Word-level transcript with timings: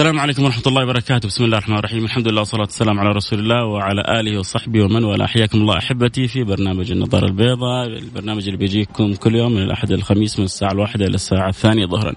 السلام 0.00 0.09
عليكم 0.20 0.44
ورحمة 0.44 0.62
الله 0.66 0.82
وبركاته، 0.82 1.28
بسم 1.28 1.44
الله 1.44 1.58
الرحمن 1.58 1.78
الرحيم، 1.78 2.04
الحمد 2.04 2.28
لله 2.28 2.38
والصلاة 2.38 2.62
والسلام 2.62 3.00
على 3.00 3.10
رسول 3.10 3.38
الله 3.38 3.64
وعلى 3.64 4.20
آله 4.20 4.38
وصحبه 4.38 4.84
ومن 4.84 5.04
والاه، 5.04 5.26
حياكم 5.26 5.58
الله 5.58 5.78
أحبتي 5.78 6.28
في 6.28 6.44
برنامج 6.44 6.90
النظارة 6.90 7.26
البيضاء، 7.26 7.86
البرنامج 7.86 8.44
اللي 8.44 8.56
بيجيكم 8.56 9.14
كل 9.14 9.34
يوم 9.34 9.52
من 9.52 9.62
الأحد 9.62 9.92
الخميس 9.92 10.38
من 10.38 10.44
الساعة 10.44 10.72
الواحدة 10.72 11.06
إلى 11.06 11.14
الساعة 11.14 11.48
الثانية 11.48 11.86
ظهرا. 11.86 12.12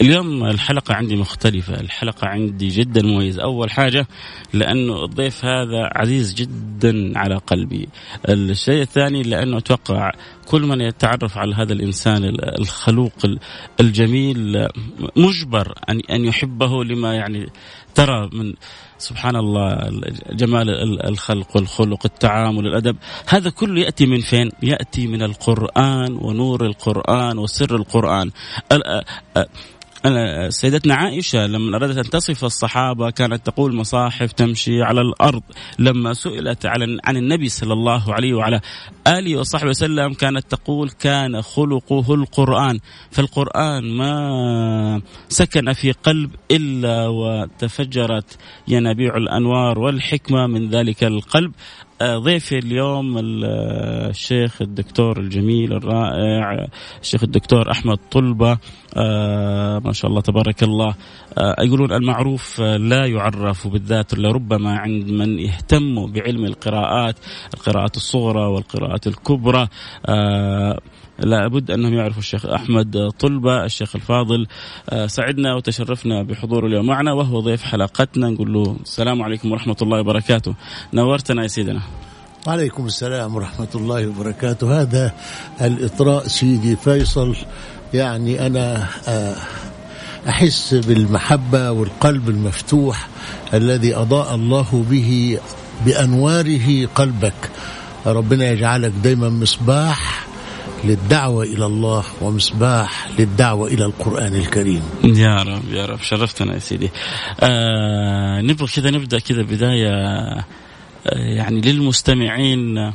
اليوم 0.00 0.44
الحلقة 0.44 0.94
عندي 0.94 1.16
مختلفة، 1.16 1.80
الحلقة 1.80 2.28
عندي 2.28 2.68
جدا 2.68 3.02
مميزة، 3.02 3.42
أول 3.42 3.70
حاجة 3.70 4.06
لأنه 4.52 5.04
الضيف 5.04 5.44
هذا 5.44 5.90
عزيز 5.94 6.34
جدا 6.34 7.18
على 7.18 7.36
قلبي. 7.36 7.88
الشيء 8.28 8.82
الثاني 8.82 9.22
لأنه 9.22 9.58
أتوقع 9.58 10.12
كل 10.46 10.62
من 10.62 10.80
يتعرف 10.80 11.38
على 11.38 11.54
هذا 11.54 11.72
الإنسان 11.72 12.36
الخلوق 12.58 13.12
الجميل 13.80 14.68
مجبر 15.16 15.72
أن 16.10 16.24
يحبه 16.24 16.84
لما 16.84 17.14
يعني 17.14 17.45
ترى 17.94 18.30
من 18.32 18.54
سبحان 18.98 19.36
الله 19.36 19.90
جمال 20.32 20.68
الخلق 21.06 21.56
والخلق 21.56 22.06
التعامل 22.06 22.66
الأدب 22.66 22.96
هذا 23.26 23.50
كله 23.50 23.80
يأتي 23.80 24.06
من 24.06 24.20
فين؟ 24.20 24.50
يأتي 24.62 25.06
من 25.06 25.22
القرآن 25.22 26.12
ونور 26.20 26.66
القرآن 26.66 27.38
وسر 27.38 27.76
القرآن. 27.76 28.30
سيدتنا 30.48 30.94
عائشة 30.94 31.46
لما 31.46 31.76
أرادت 31.76 31.98
أن 31.98 32.10
تصف 32.10 32.44
الصحابة 32.44 33.10
كانت 33.10 33.46
تقول 33.46 33.76
مصاحف 33.76 34.32
تمشي 34.32 34.82
على 34.82 35.00
الأرض. 35.00 35.42
لما 35.78 36.12
سئلت 36.12 36.66
عن 37.04 37.16
النبي 37.16 37.48
صلى 37.48 37.72
الله 37.72 38.14
عليه 38.14 38.34
وعلى 38.34 38.60
آله 39.06 39.40
وصحبه 39.40 39.70
وسلم 39.70 40.12
كانت 40.14 40.50
تقول 40.50 40.90
كان 40.90 41.42
خلقه 41.42 42.14
القرآن. 42.14 42.78
فالقرآن 43.10 43.96
ما 43.96 45.02
سكن 45.28 45.72
في 45.72 45.92
قلب 45.92 46.30
إلا 46.50 47.08
وتفجرت 47.08 48.38
ينابيع 48.68 49.16
الأنوار 49.16 49.78
والحكمة 49.78 50.46
من 50.46 50.70
ذلك 50.70 51.04
القلب. 51.04 51.52
ضيفي 52.02 52.58
اليوم 52.58 53.18
الشيخ 53.18 54.62
الدكتور 54.62 55.18
الجميل 55.20 55.72
الرائع 55.72 56.66
الشيخ 57.00 57.22
الدكتور 57.22 57.70
أحمد 57.70 57.98
طلبة 58.10 58.58
آه 58.96 59.78
ما 59.78 59.92
شاء 59.92 60.10
الله 60.10 60.20
تبارك 60.20 60.62
الله. 60.62 60.94
آه 61.38 61.56
يقولون 61.62 61.92
المعروف 61.92 62.60
لا 62.60 63.06
يعرف 63.06 63.66
بالذات 63.66 64.14
لربما 64.18 64.78
عند 64.78 65.10
من 65.10 65.38
يهتم 65.38 66.12
بعلم 66.12 66.44
القراءات 66.44 67.16
القراءات 67.54 67.96
الصغرى 67.96 68.46
والقراءات 68.46 69.06
الكبرى. 69.06 69.68
آه 70.06 70.80
لابد 71.18 71.70
أنهم 71.70 71.94
يعرفوا 71.94 72.18
الشيخ 72.18 72.46
أحمد 72.46 73.10
طلبة 73.18 73.64
الشيخ 73.64 73.96
الفاضل 73.96 74.46
سعدنا 75.06 75.54
وتشرفنا 75.54 76.22
بحضوره 76.22 76.66
اليوم 76.66 76.86
معنا 76.86 77.12
وهو 77.12 77.40
ضيف 77.40 77.62
حلقتنا. 77.62 78.30
نقول 78.30 78.52
له 78.52 78.76
السلام 78.82 79.22
عليكم 79.22 79.52
ورحمة 79.52 79.76
الله 79.82 80.00
وبركاته. 80.00 80.54
نورتنا 80.94 81.42
يا 81.42 81.48
سيدنا. 81.48 81.80
وعليكم 82.46 82.86
السلام 82.86 83.34
ورحمة 83.34 83.68
الله 83.74 84.06
وبركاته. 84.06 84.80
هذا 84.82 85.12
الإطراء 85.60 86.26
سيدي 86.26 86.76
فيصل. 86.76 87.36
يعني 87.94 88.46
أنا 88.46 88.86
أحس 90.28 90.74
بالمحبة 90.74 91.70
والقلب 91.70 92.28
المفتوح 92.28 93.08
الذي 93.54 93.94
أضاء 93.94 94.34
الله 94.34 94.84
به 94.90 95.38
بأنواره 95.86 96.86
قلبك. 96.94 97.50
ربنا 98.06 98.50
يجعلك 98.50 98.92
دايما 99.02 99.28
مصباح 99.28 100.25
للدعوة 100.84 101.44
إلى 101.44 101.66
الله 101.66 102.04
ومصباح 102.22 103.08
للدعوة 103.18 103.68
إلى 103.68 103.84
القرآن 103.84 104.34
الكريم. 104.34 104.82
يا 105.04 105.34
رب 105.42 105.72
يا 105.72 105.86
رب. 105.86 105.98
شرفتنا 106.02 106.54
يا 106.54 106.58
سيدي. 106.58 106.90
آه 107.40 108.40
نبغى 108.40 108.66
كذا 108.66 108.90
نبدأ 108.90 109.18
كذا 109.18 109.42
بداية 109.42 109.90
آه 109.90 110.44
يعني 111.06 111.60
للمستمعين 111.60 112.78
آه 112.78 112.94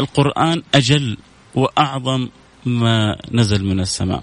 القرآن 0.00 0.62
أجل 0.74 1.16
وأعظم 1.54 2.28
ما 2.66 3.16
نزل 3.32 3.64
من 3.64 3.80
السماء 3.80 4.22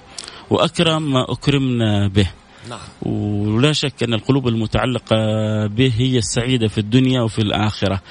وأكرم 0.50 1.14
ما 1.14 1.32
أكرمنا 1.32 2.08
به. 2.08 2.30
نعم. 2.70 2.80
ولا 3.02 3.74
شك 3.74 4.04
أن 4.04 4.14
القلوب 4.14 4.48
المتعلقة 4.48 5.16
به 5.68 5.94
هي 5.98 6.18
السعيدة 6.18 6.68
في 6.68 6.78
الدنيا 6.78 7.22
وفي 7.22 7.40
الآخرة. 7.40 8.02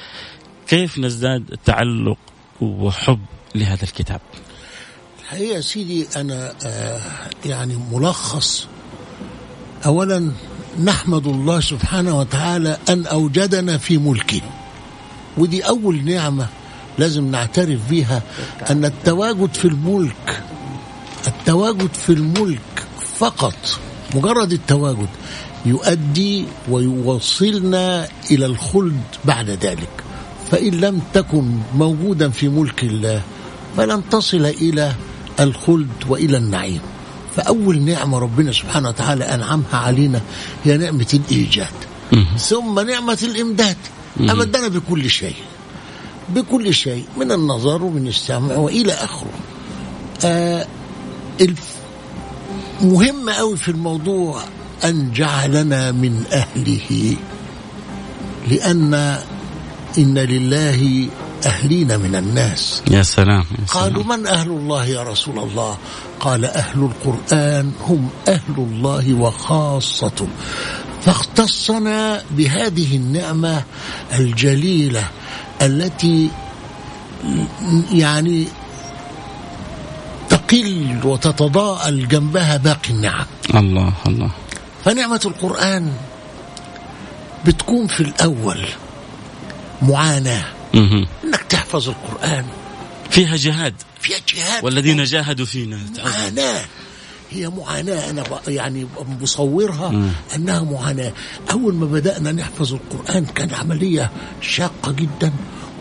كيف 0.69 0.99
نزداد 0.99 1.59
تعلق 1.65 2.19
وحب 2.61 3.19
لهذا 3.55 3.83
الكتاب. 3.83 4.21
الحقيقة 5.21 5.61
سيدي 5.61 6.07
أنا 6.17 6.53
آه 6.67 7.01
يعني 7.45 7.79
ملخص. 7.93 8.67
أولا 9.87 10.31
نحمد 10.85 11.27
الله 11.27 11.61
سبحانه 11.61 12.19
وتعالى 12.19 12.79
أن 12.89 13.07
أوجدنا 13.07 13.79
في 13.79 13.99
ملكه. 13.99 14.41
ودي 15.39 15.63
أول 15.63 16.05
نعمة 16.05 16.49
لازم 16.99 17.31
نعترف 17.31 17.91
بها 17.91 18.23
أن 18.71 18.85
التواجد 18.85 19.55
في 19.55 19.65
الملك 19.65 20.43
التواجد 21.27 21.95
في 21.95 22.13
الملك 22.13 22.87
فقط 23.17 23.79
مجرد 24.15 24.53
التواجد 24.53 25.09
يؤدي 25.67 26.45
ويوصلنا 26.69 28.09
إلى 28.31 28.47
الخلد 28.47 29.03
بعد 29.25 29.51
ذلك. 29.51 29.89
فإن 30.51 30.75
لم 30.75 31.03
تكن 31.15 31.59
موجودا 31.75 32.31
في 32.31 32.49
ملك 32.49 32.83
الله 32.83 33.23
فلن 33.77 34.03
تصل 34.11 34.47
إلى 34.47 34.93
الخلد 35.41 35.89
وإلى 36.09 36.37
النعيم. 36.37 36.81
فأول 37.37 37.83
نعمة 37.83 38.19
ربنا 38.19 38.53
سبحانه 38.53 38.89
وتعالى 38.89 39.25
أنعمها 39.25 39.77
علينا 39.77 40.21
هي 40.65 40.77
نعمة 40.77 41.07
الإيجاد. 41.15 41.77
ثم 42.39 42.81
نعمة 42.81 43.19
الإمداد. 43.23 43.77
أمدنا 44.21 44.69
بكل 44.69 45.11
شيء. 45.11 45.37
بكل 46.29 46.75
شيء. 46.75 47.05
من 47.17 47.33
النظر 47.33 47.83
ومن 47.83 48.07
السمع 48.07 48.57
وإلى 48.57 48.93
آخره. 48.93 49.33
آه 50.25 50.67
مهم 52.83 53.29
أوي 53.29 53.57
في 53.57 53.71
الموضوع 53.71 54.43
أن 54.85 55.13
جعلنا 55.13 55.93
من 55.93 56.25
أهله. 56.33 57.17
لأن 58.49 59.19
إن 59.99 60.19
لله 60.19 61.09
أهلين 61.47 62.01
من 62.01 62.15
الناس. 62.15 62.83
يا 62.91 63.03
سلام, 63.03 63.45
يا 63.59 63.67
سلام. 63.67 63.85
قالوا 63.85 64.05
من 64.05 64.27
أهل 64.27 64.49
الله 64.51 64.85
يا 64.85 65.03
رسول 65.03 65.39
الله؟ 65.39 65.79
قال 66.21 66.45
أهل 66.45 66.79
القرآن 66.91 67.73
هم 67.81 68.09
أهل 68.29 68.57
الله 68.59 69.15
وخاصته. 69.15 70.29
فاختصنا 71.03 72.23
بهذه 72.31 72.97
النعمة 72.97 73.63
الجليلة 74.13 75.05
التي 75.63 76.31
يعني 77.93 78.47
تقل 80.29 81.01
وتتضاءل 81.05 82.09
جنبها 82.09 82.57
باقي 82.57 82.91
النعم. 82.91 83.27
الله 83.55 83.93
الله. 84.07 84.31
فنعمة 84.85 85.21
القرآن 85.25 85.93
بتكون 87.45 87.87
في 87.87 88.01
الأول 88.01 88.67
معاناة. 89.83 90.45
مهم. 90.45 90.62
انك 90.75 91.43
تحفظ 91.49 91.89
القرآن. 91.89 92.45
فيها 93.11 93.37
جهاد. 93.37 93.75
فيها 94.01 94.19
جهاد. 94.35 94.65
والذين 94.65 95.05
جاهدوا 95.05 95.47
فينا. 95.47 95.79
معاناة. 96.05 96.65
هي 97.31 97.49
معاناة. 97.49 98.11
أنا 98.11 98.25
يعني 98.49 98.87
مصورها 99.21 100.13
أنها 100.37 100.63
معاناة. 100.63 101.13
أول 101.51 101.75
ما 101.75 101.87
بدأنا 101.87 102.33
نحفظ 102.33 102.75
القرآن 102.75 103.25
كان 103.25 103.55
عملية 103.55 104.11
شاقة 104.41 104.93
جدا 104.93 105.33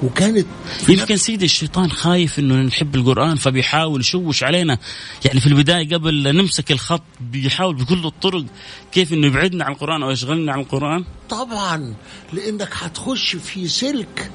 وكانت 0.03 0.47
يمكن 0.89 1.17
سيدي؟ 1.17 1.45
الشيطان 1.45 1.91
خايف 1.91 2.39
إنه 2.39 2.55
نحب 2.55 2.95
القرآن 2.95 3.35
فبيحاول 3.35 4.01
يشوش 4.01 4.43
علينا. 4.43 4.77
يعني 5.25 5.39
في 5.39 5.47
البداية 5.47 5.89
قبل 5.95 6.35
نمسك 6.35 6.71
الخط 6.71 7.03
بيحاول 7.19 7.75
بكل 7.75 8.05
الطرق 8.05 8.45
كيف 8.91 9.13
إنه 9.13 9.27
يبعدنا 9.27 9.65
عن 9.65 9.71
القرآن 9.71 10.03
أو 10.03 10.11
يشغلنا 10.11 10.51
عن 10.51 10.59
القرآن. 10.59 11.03
طبعا 11.29 11.93
لأنك 12.33 12.69
هتخش 12.73 13.35
في 13.35 13.67
سلك 13.67 14.31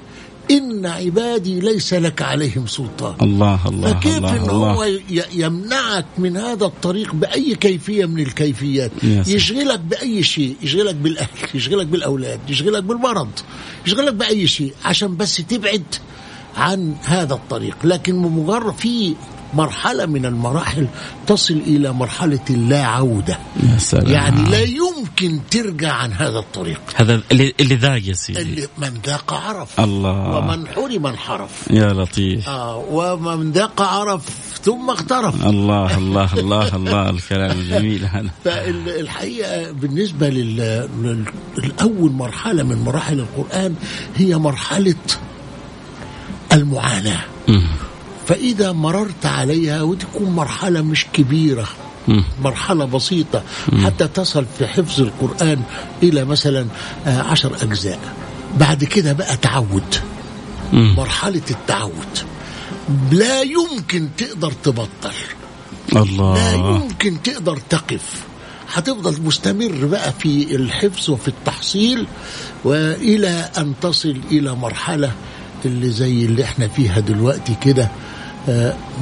إن 0.50 0.86
عبادي 0.86 1.60
ليس 1.60 1.94
لك 1.94 2.22
عليهم 2.22 2.66
سلطان. 2.66 3.14
الله 3.22 3.68
الله 3.68 3.94
فكيف 3.94 4.16
الله. 4.16 4.30
هو 4.52 4.72
الله 4.72 4.86
ي- 5.10 5.22
يمنعك 5.34 6.06
من 6.18 6.36
هذا 6.36 6.64
الطريق 6.64 7.14
بأي 7.14 7.54
كيفية 7.54 8.04
من 8.06 8.20
الكيفيات. 8.22 8.90
يشغلك 9.04 9.80
بأي 9.80 10.22
شيء؟ 10.22 10.56
يشغلك 10.62 10.94
بالاهل 10.94 11.28
يشغلك 11.54 11.86
بالأولاد 11.86 12.40
يشغلك 12.48 12.82
بالمرض 12.82 13.28
يشغلك 13.86 14.14
بأي 14.14 14.46
شيء 14.46 14.72
عشان 14.84 15.16
بس 15.16 15.36
تبعد 15.36 15.82
عن 16.56 16.94
هذا 17.04 17.34
الطريق. 17.34 17.76
لكن 17.84 18.22
بمجرد 18.22 18.74
في 18.78 19.14
مرحلة 19.54 20.06
من 20.06 20.26
المراحل 20.26 20.86
تصل 21.26 21.54
إلى 21.54 21.92
مرحلة 21.92 22.40
اللا 22.50 22.84
عوده 22.84 23.38
يا 23.72 23.78
سلام. 23.78 24.08
يعني 24.12 24.50
لا 24.50 24.60
يمكن 24.60 25.40
ترجع 25.50 25.92
عن 25.92 26.12
هذا 26.12 26.38
الطريق. 26.38 26.80
هذا 26.96 27.20
اللي 27.32 27.74
ذاق 27.76 28.02
يا 28.08 28.12
سيدي. 28.12 28.42
اللي 28.42 28.68
من 28.78 29.00
ذاق 29.06 29.32
عرف. 29.34 29.80
الله. 29.80 30.36
ومن 30.36 30.68
حرم 30.68 31.06
انحرف. 31.06 31.50
يا 31.70 31.92
لطيف. 31.92 32.48
آه 32.48 32.76
ومن 32.90 33.52
ذاق 33.52 33.82
عرف 33.82 34.22
ثم 34.64 34.90
اغترف 34.90 35.46
الله 35.46 35.98
الله 35.98 36.34
الله 36.34 36.76
الله 36.76 37.10
الكلام 37.10 37.50
الجميل 37.50 38.04
هذا. 38.04 38.30
فالحقيقة 38.44 39.72
بالنسبة 39.72 40.28
لل- 40.28 40.88
لل- 41.02 41.24
للأول 41.58 42.12
مرحلة 42.12 42.62
من 42.62 42.76
مراحل 42.84 43.18
القرآن 43.20 43.74
هي 44.16 44.36
مرحلة 44.36 44.94
المعاناة. 46.52 47.20
مم. 47.48 47.66
فإذا 48.26 48.72
مررت 48.72 49.26
عليها 49.26 49.82
وتكون 49.82 50.30
مرحلة 50.30 50.82
مش 50.82 51.06
كبيرة 51.12 51.68
مم. 52.08 52.24
مرحلة 52.44 52.84
بسيطة 52.84 53.42
حتى 53.84 54.08
تصل 54.08 54.44
في 54.58 54.66
حفظ 54.66 55.00
القرآن 55.00 55.62
إلى 56.02 56.24
مثلا 56.24 56.66
آه، 57.06 57.22
عشر 57.22 57.56
أجزاء. 57.62 57.98
بعد 58.58 58.84
كده 58.84 59.12
بقى 59.12 59.36
تعود. 59.36 59.94
مم. 60.72 60.94
مرحلة 60.96 61.42
التعود. 61.50 62.18
لا 63.12 63.42
يمكن 63.42 64.08
تقدر 64.16 64.52
تبطل. 64.52 65.12
لا 65.92 66.02
الله 66.02 66.52
يمكن 66.52 67.22
تقدر 67.22 67.56
تقف. 67.68 68.22
هتفضل 68.74 69.22
مستمر 69.22 69.86
بقى 69.86 70.12
في 70.12 70.56
الحفظ 70.56 71.10
وفي 71.10 71.28
التحصيل 71.28 72.06
وإلى 72.64 73.50
أن 73.58 73.72
تصل 73.82 74.16
إلى 74.30 74.54
مرحلة 74.54 75.12
اللي 75.64 75.90
زي 75.90 76.24
اللي 76.24 76.44
إحنا 76.44 76.68
فيها 76.68 77.00
دلوقتي 77.00 77.54
كده 77.62 77.88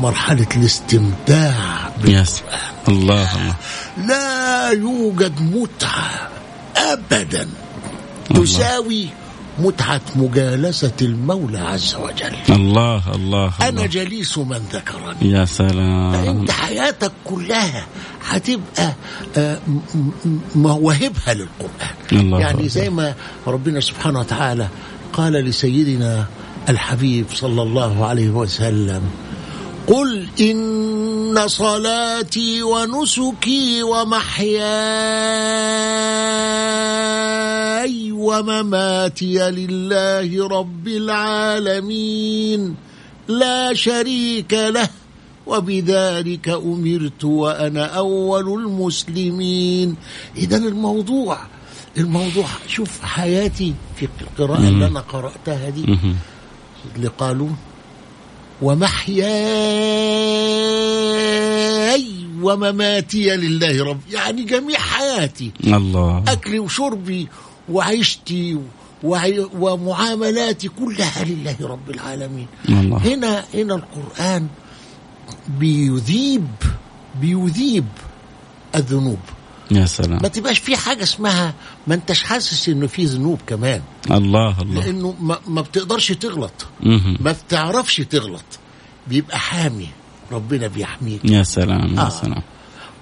مرحلة 0.01 0.47
الاستمتاع 0.57 1.93
يس 2.05 2.43
الله 2.89 3.37
الله. 3.37 3.55
لا 4.07 4.71
يوجد 4.71 5.41
متعة 5.41 6.29
ابدا 6.77 7.49
تساوي 8.35 9.09
متعة 9.59 10.01
مجالسة 10.17 10.93
المولى 11.03 11.59
عز 11.59 11.95
وجل. 11.95 12.37
الله 12.51 13.15
الله 13.15 13.53
الله. 13.63 13.87
جليس 13.87 14.39
من 14.39 14.61
ذكرني. 14.73 15.31
يا 15.31 15.45
سلام. 15.45 16.13
فانت 16.13 16.51
حياتك 16.51 17.13
كلها 17.25 17.87
هتبقى 18.29 18.93
آه، 19.37 19.59
مواهبها 20.55 21.35
للقرآن. 21.35 21.95
الله 22.13 22.41
يعني. 22.41 22.69
زي 22.69 22.91
ما 22.91 23.15
ربنا 23.47 23.81
سبحانه 23.81 24.21
وتعالى 24.21 24.69
قال 25.13 25.33
لسيدنا 25.33 26.27
الحبيب 26.69 27.27
صلى 27.35 27.63
الله 27.63 28.07
عليه 28.07 28.29
وسلم 28.29 29.03
قل 29.87 30.29
إن 30.41 31.39
صلاتي 31.47 32.63
ونسكي 32.63 33.83
ومحياي 33.83 34.63
ومماتي 38.13 39.51
لله 39.51 40.49
رب 40.49 40.89
العالمين. 40.89 42.77
لا 43.29 43.75
شريك 43.75 44.53
له 44.53 44.89
وبذلك 45.47 46.49
أمرت 46.49 47.25
وأنا 47.25 47.85
أول 47.85 48.61
المسلمين. 48.61 49.97
إذا 50.37 50.57
الموضوع 50.57 51.39
الموضوع 51.99 52.47
شوف 52.69 53.01
حياتي 53.03 53.75
في 53.97 54.09
القراءة 54.21 54.69
اللي 54.69 54.87
أنا 54.87 55.01
قرأتها 55.01 55.71
دي 55.71 55.83
مهم. 55.83 56.17
ومحياي 58.65 59.25
ومماتي 62.43 63.37
لله 63.37 63.85
رب. 63.85 64.01
يعني 64.11 64.43
جميع 64.43 64.79
حياتي. 64.79 65.53
الله. 65.65 66.25
أكلي 66.29 66.59
وشربي 66.59 67.29
وعيشتي 67.69 68.59
وعي 69.03 69.47
ومعاملاتي 69.59 70.69
كلها 70.69 71.25
لله 71.25 71.57
رب 71.61 71.91
العالمين. 71.91 72.47
الله. 72.69 72.97
هنا 72.97 73.45
هنا 73.55 73.75
القرآن 73.75 74.47
بيذيب 75.49 76.49
بيذيب 77.21 77.87
الذنوب. 78.75 79.19
يا 79.71 79.87
سلام. 79.87 80.19
ما 80.23 80.29
تبقاش 80.29 80.59
في 80.59 80.77
حاجة 80.77 81.03
اسمها 81.03 81.55
ما 81.87 81.95
انتش 81.95 82.23
حاسس 82.23 82.69
انه 82.69 82.87
في 82.87 83.05
ذنوب 83.05 83.41
كمان. 83.47 83.83
الله 84.11 84.61
الله. 84.63 84.85
لأنه 84.85 85.15
ما, 85.21 85.39
ما 85.47 85.61
بتقدرش 85.61 86.13
تغلط. 86.13 86.67
مهم. 86.81 87.17
ما 87.21 87.33
بتعرفش 87.33 87.97
تغلط. 87.97 88.45
بيبقى 89.07 89.39
حامي. 89.39 89.89
ربنا 90.33 90.67
بيحميك. 90.67 91.25
يا 91.25 91.43
سلام 91.43 91.95
يا 91.95 92.01
آه. 92.01 92.09
سلام. 92.09 92.43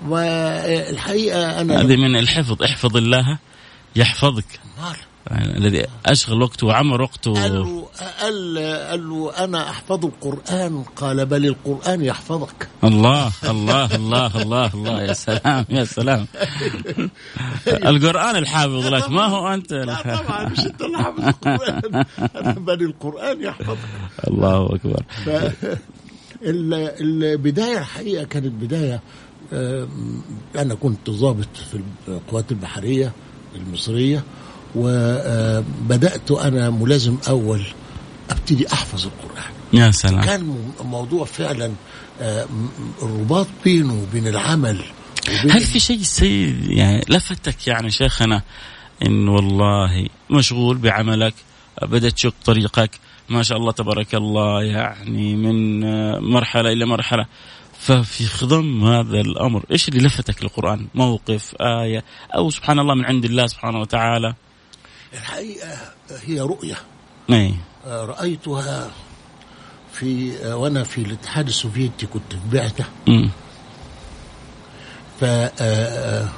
والحقيقة 0.09 1.61
أنا 1.61 1.81
هذه 1.81 1.97
من 1.97 2.17
الحفظ. 2.17 2.63
احفظ 2.63 2.97
الله 2.97 3.39
يحفظك. 3.97 4.61
مال. 4.83 4.97
يعني 5.31 5.59
الذي 5.59 5.87
أشغل 6.07 6.43
وقته 6.43 6.67
وعمر 6.67 7.03
وقته 7.03 7.33
قال 7.35 7.55
له 7.55 7.89
قال, 8.21 8.55
له 9.11 9.45
أنا 9.45 9.71
أحفظ 9.71 10.05
القرآن. 10.07 10.83
قال 10.97 11.27
بل 11.27 11.47
القرآن 11.47 12.05
يحفظك. 12.05 12.69
الله 12.85 13.33
الله 13.45 13.95
الله 13.97 14.43
الله 14.43 14.75
الله. 14.75 15.03
يا 15.03 15.13
سلام 15.13 15.65
يا 15.71 15.85
سلام. 15.85 16.27
القرآن 17.69 18.37
الحافظ 18.37 18.87
لك. 18.87 19.11
ما 19.11 19.25
هو 19.27 19.47
الحافظ. 19.73 20.27
طبعا 20.27 20.49
مش 20.49 20.59
أنت 20.67 20.83
اللي 20.83 20.99
حافظ 20.99 21.25
القرآن. 21.29 22.05
أنا 22.37 22.53
بل 22.69 22.83
القرآن 22.83 23.43
يحفظك. 23.43 23.79
الله 24.29 24.67
أكبر. 24.75 25.03
ف- 25.25 25.29
ال- 26.43 26.75
البداية 27.01 27.79
الحقيقة 27.79 28.25
كانت 28.25 28.47
بداية 28.63 29.01
آم، 29.53 30.23
أنا 30.59 30.75
كنت 30.75 31.11
ضابط 31.11 31.49
في 31.71 31.81
القوات 32.09 32.53
البحرية 32.53 33.13
المصرية. 33.57 34.23
وبدأت 34.77 36.31
أنا 36.31 36.71
ملازم 36.71 37.17
أول 37.29 37.63
أبتدي 38.31 38.73
أحفظ 38.73 39.07
القرآن. 39.07 39.53
يا 39.73 39.91
سلام. 39.91 40.21
كان 40.25 40.41
م- 40.45 40.73
موضوع 40.87 41.25
فعلا 41.25 41.73
آه، 42.21 42.47
الرباط 43.03 43.47
بينه 43.65 44.03
وبين 44.03 44.27
العمل 44.27 44.81
وبين 45.29 45.51
هل 45.53 45.61
في 45.61 45.81
شيء 45.81 46.03
سيد 46.03 46.65
يعني 46.71 47.05
لفتك 47.09 47.67
يعني 47.69 47.91
شيخنا 47.91 48.43
إن 49.07 49.29
والله 49.29 50.07
مشغول 50.31 50.77
بعملك 50.79 51.35
بدأت 51.83 52.13
تشق 52.13 52.35
طريقك 52.45 52.91
ما 53.29 53.43
شاء 53.43 53.59
الله 53.59 53.73
تبارك 53.73 54.15
الله 54.15 54.63
يعني 54.63 55.37
من 55.37 55.85
آه، 55.85 56.19
مرحلة 56.19 56.73
إلى 56.73 56.87
مرحلة. 56.87 57.27
ففي 57.81 58.27
خضم 58.27 58.85
هذا 58.85 59.21
الأمر 59.21 59.65
إيش 59.71 59.89
اللي 59.89 60.01
لفتك 60.07 60.43
للقرآن؟ 60.43 60.87
موقف 60.95 61.55
آية 61.61 62.05
أو 62.37 62.51
سبحان 62.51 62.79
الله 62.79 62.95
من 62.95 63.05
عند 63.05 63.25
الله 63.25 63.47
سبحانه 63.47 63.81
وتعالى؟ 63.81 64.35
الحقيقة 65.13 65.79
هي 66.27 66.41
رؤية. 66.41 66.77
أي. 67.31 67.55
آه، 67.87 68.05
رأيتها 68.05 68.91
في 69.93 70.33
آه، 70.45 70.57
وأنا 70.57 70.85
في 70.85 70.99
الاتحاد 70.99 71.47
السوفيتي 71.49 72.07
كنت 72.07 72.33
في 72.33 72.57
بعثة. 72.57 72.85
ف 75.21 75.25
آه، 75.61 76.29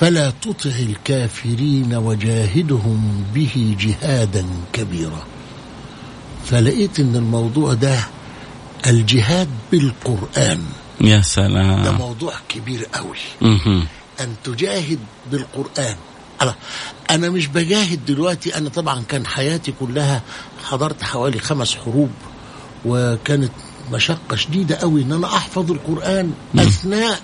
فلا 0.00 0.30
تطع 0.30 0.70
الكافرين 0.70 1.94
وجاهدهم 1.94 3.24
به 3.34 3.76
جهادا 3.80 4.46
كبيرا. 4.72 5.26
فلقيت 6.46 7.00
إن 7.00 7.16
الموضوع 7.16 7.74
ده 7.74 7.98
الجهاد 8.86 9.48
بالقرآن. 9.72 10.62
يا 11.00 11.16
ده 11.16 11.22
سلام 11.22 11.98
موضوع 11.98 12.32
كبير 12.48 12.86
قوي. 12.94 13.18
أن 14.20 14.34
تجاهد 14.44 14.98
بالقرآن. 15.30 15.96
أنا 16.42 16.54
أنا 17.10 17.30
مش 17.30 17.46
بجاهد 17.46 18.04
دلوقتي. 18.06 18.58
أنا 18.58 18.68
طبعا 18.68 19.02
كان 19.08 19.26
حياتي 19.26 19.72
كلها 19.80 20.22
حضرت 20.64 21.02
حوالي 21.02 21.38
خمس 21.38 21.74
حروب 21.74 22.10
وكانت 22.84 23.52
مشقة 23.92 24.36
شديدة 24.36 24.76
قوي 24.76 25.02
إن 25.02 25.12
أنا 25.12 25.26
أحفظ 25.26 25.70
القرآن 25.70 26.32
أثناء 26.58 27.20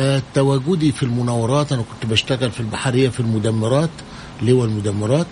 آه، 0.00 0.22
تواجدي 0.34 0.92
في 0.92 1.02
المناورات. 1.02 1.72
أنا 1.72 1.82
كنت 1.82 2.10
بشتغل 2.10 2.50
في 2.50 2.60
البحرية 2.60 3.08
في 3.08 3.20
المدمرات 3.20 3.90
لواء 4.42 4.66
المدمرات. 4.66 5.26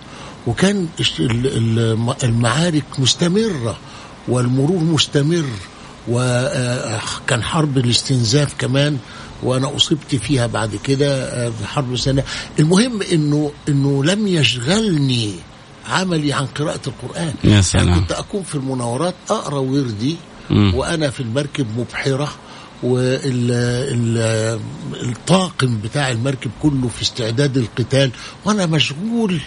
وكان 0.47 0.87
المعارك 2.23 2.83
مستمرة 2.99 3.77
والمرور 4.27 4.83
مستمر 4.83 5.45
وكان 6.07 7.43
حرب 7.43 7.77
الاستنزاف 7.77 8.53
كمان. 8.57 8.97
وأنا 9.43 9.75
أصبت 9.75 10.15
فيها 10.15 10.47
بعد 10.47 10.75
كده 10.75 11.23
آه، 11.23 11.49
في 11.49 11.67
حرب 11.67 11.95
سنة. 11.95 12.23
المهم 12.59 13.01
إنه 13.01 13.51
إنه 13.69 14.03
لم 14.03 14.27
يشغلني 14.27 15.31
عملي 15.89 16.33
عن 16.33 16.45
قراءة 16.45 16.81
القرآن. 16.87 17.33
يا 17.43 17.61
سلام. 17.61 17.87
يعني 17.87 17.99
كنت 17.99 18.11
اكون 18.11 18.43
في 18.43 18.55
المناورات 18.55 19.15
أقرأ 19.29 19.59
وردي 19.59 20.15
مم. 20.49 20.75
وأنا 20.75 21.09
في 21.09 21.19
المركب 21.19 21.67
مبحرة 21.77 22.29
والطاقم 24.93 25.77
بتاع 25.83 26.11
المركب 26.11 26.51
كله 26.61 26.87
في 26.87 27.01
استعداد 27.01 27.57
القتال 27.57 28.11
وأنا 28.45 28.65
مشغول. 28.65 29.41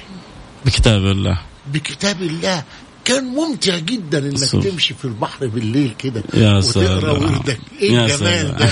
بكتاب 0.66 1.00
الله. 1.00 1.38
بكتاب 1.72 2.22
الله. 2.22 2.64
كان 3.04 3.24
ممتع 3.24 3.78
جدا 3.78 4.18
انك 4.18 4.36
سوف. 4.38 4.66
تمشي 4.66 4.94
في 4.94 5.04
البحر 5.04 5.46
بالليل 5.46 5.94
كده 5.98 6.22
يا 6.34 6.52
وتقرأ 6.58 7.10
وردك 7.12 7.60
إيه 7.80 8.04
الجمال 8.04 8.56
ده. 8.56 8.68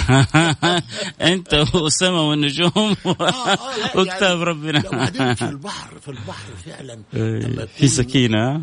انت 1.32 1.64
والسماء 1.74 2.22
والنجوم. 2.22 2.70
آه، 3.06 3.10
آه، 3.10 3.76
لا، 3.78 3.96
وكتاب 4.00 4.22
يعني- 4.38 4.44
ربنا. 4.44 4.88
وبعدين 4.88 5.34
في 5.34 5.42
البحر 5.42 5.98
في 5.98 6.08
البحر 6.08 6.48
فعلا 6.66 6.98
لما 7.46 7.66
في 7.66 7.88
سكينة. 7.88 8.62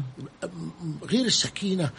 غير 1.12 1.25
السكينة 1.25 1.89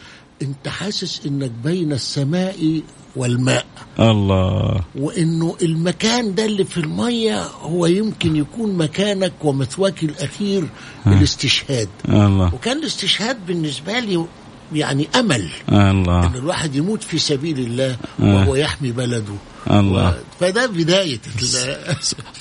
انت 0.41 0.67
حاسس 0.67 1.21
انك 1.25 1.51
بين 1.51 1.91
السماء 1.93 2.81
والماء. 3.19 3.65
الله. 3.99 4.81
وإنه 4.95 5.55
المكان 5.61 6.35
ده 6.35 6.45
اللي 6.45 6.63
في 6.65 6.77
المية 6.77 7.43
هو 7.43 7.85
يمكن 7.85 8.35
يكون 8.35 8.77
مكانك 8.77 9.33
ومثواك 9.41 10.03
الأخير 10.03 10.63
الاستشهاد. 11.07 11.89
الله. 12.09 12.53
وكان 12.55 12.77
الاستشهاد 12.79 13.45
بالنسبة 13.45 13.99
لي 13.99 14.25
يعني 14.73 15.07
أمل. 15.15 15.49
إن 15.71 15.89
الله 15.91 16.35
الواحد 16.35 16.75
يموت 16.75 17.03
في 17.03 17.17
سبيل 17.17 17.59
الله 17.59 17.97
آه. 18.19 18.35
وهو 18.35 18.55
يحمي 18.55 18.91
بلده. 18.91 19.33
الله. 19.71 20.09
و- 20.09 20.13
فده 20.39 20.65
بداية 20.65 21.19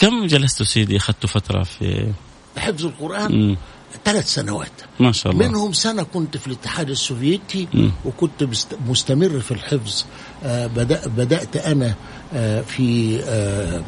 كم 0.00 0.26
جلست 0.26 0.62
سيدي؟ 0.62 0.96
أخذت 0.96 1.26
فترة 1.26 1.62
في 1.62 2.12
حفظ 2.56 2.86
القرآن. 2.86 3.32
مم. 3.32 3.56
ثلاث 4.04 4.34
سنوات. 4.34 4.72
ما 5.00 5.12
شاء 5.12 5.32
الله. 5.32 5.48
منهم 5.48 5.72
سنة 5.72 6.02
كنت 6.02 6.36
في 6.36 6.46
الاتحاد 6.46 6.90
السوفيتي 6.90 7.68
مم. 7.74 7.92
وكنت 8.04 8.48
مستمر 8.88 9.40
في 9.40 9.50
الحفظ. 9.50 10.04
آه، 10.44 10.66
بدأ 10.66 11.06
بدأت 11.06 11.56
أنا 11.56 11.94
آه، 12.34 12.60
في 12.60 13.20
آه، 13.24 13.82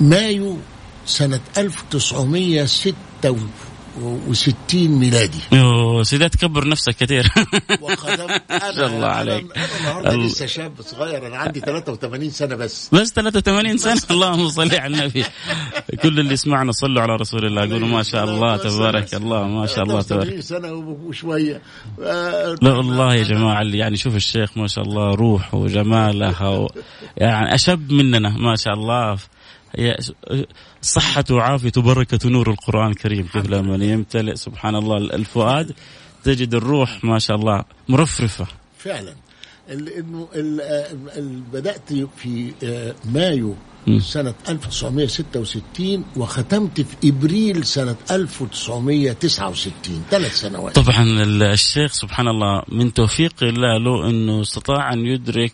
مايو 0.00 0.56
سنة 1.06 1.40
1966 3.96 4.88
ميلادي. 4.98 5.38
يوه، 5.52 6.02
سيدي 6.02 6.28
تكبر 6.28 6.68
نفسك 6.68 6.96
كثير. 6.96 7.26
وخدمت 7.80 8.42
شاء 8.76 8.86
الله 8.86 9.06
عليك. 9.06 9.46
ال- 10.06 10.26
لسه 10.26 10.46
شاب 10.46 10.72
صغير 10.80 11.26
أنا 11.26 11.36
عندي 11.36 11.60
83 11.60 12.30
سنة 12.30 12.54
بس. 12.56 12.88
بس 12.92 13.12
83 13.12 13.78
سنة؟ 13.78 14.02
اللهم 14.10 14.48
صل 14.48 14.74
على 14.74 14.86
النبي. 14.96 15.24
كل 16.02 16.20
اللي 16.20 16.32
يسمعنا 16.32 16.72
صلوا 16.72 17.02
على 17.02 17.16
رسول 17.20 17.46
الله. 17.46 17.60
قولوا 17.60 17.88
ما 17.88 18.02
شاء 18.02 18.24
الله 18.24 18.56
تبارك 18.56 19.14
الله 19.14 19.44
ما 19.48 19.66
شاء 19.66 19.84
الله 19.84 20.02
تبارك. 20.02 20.24
83 20.28 20.42
سنة 20.42 20.72
وشوية. 21.06 21.62
آه، 22.02 22.56
لا 22.62 22.72
والله 22.72 23.14
يا 23.14 23.22
جماعة 23.22 23.62
اللي 23.62 23.78
يعني 23.78 23.96
شوف 23.96 24.16
الشيخ 24.16 24.58
ما 24.58 24.66
شاء 24.66 24.84
الله 24.84 25.14
روح 25.14 25.54
وجمالها 25.54 26.48
و 26.48 26.68
يعني 27.16 27.54
أشب 27.54 27.92
مننا 27.92 28.28
ما 28.38 28.56
شاء 28.56 28.74
الله. 28.74 29.16
صحة 30.82 31.24
وعافية 31.30 31.72
وبركة 31.76 32.28
نور 32.28 32.50
القرآن 32.50 32.90
الكريم. 32.90 33.26
كيف 33.26 33.46
لما 33.50 33.84
يمتلئ 33.84 34.34
سبحان 34.34 34.74
الله 34.76 34.96
الفؤاد. 34.96 35.72
تجد 36.24 36.54
الروح 36.54 37.04
ما 37.04 37.18
شاء 37.18 37.36
الله 37.36 37.64
مرفرفة. 37.88 38.46
فعلا. 38.78 39.14
إنه 39.70 40.28
آه، 40.34 40.86
ال- 41.16 41.40
بدأت 41.52 41.92
في 42.16 42.52
آه، 42.64 42.94
مايو. 43.04 43.54
سنة 44.00 44.34
1966 44.48 46.04
وختمت 46.16 46.80
في 46.80 46.96
إبريل 47.08 47.64
سنة 47.64 47.96
1969 48.10 50.02
ثلاث 50.10 50.34
سنوات. 50.40 50.74
طبعا 50.78 51.02
ال- 51.02 51.42
الشيخ 51.42 51.92
سبحان 51.92 52.28
الله 52.28 52.62
من 52.68 52.92
توفيق 52.92 53.34
الله 53.42 53.78
له 53.78 54.10
إنه 54.10 54.42
استطاع 54.42 54.92
أن 54.92 55.06
يدرك 55.06 55.52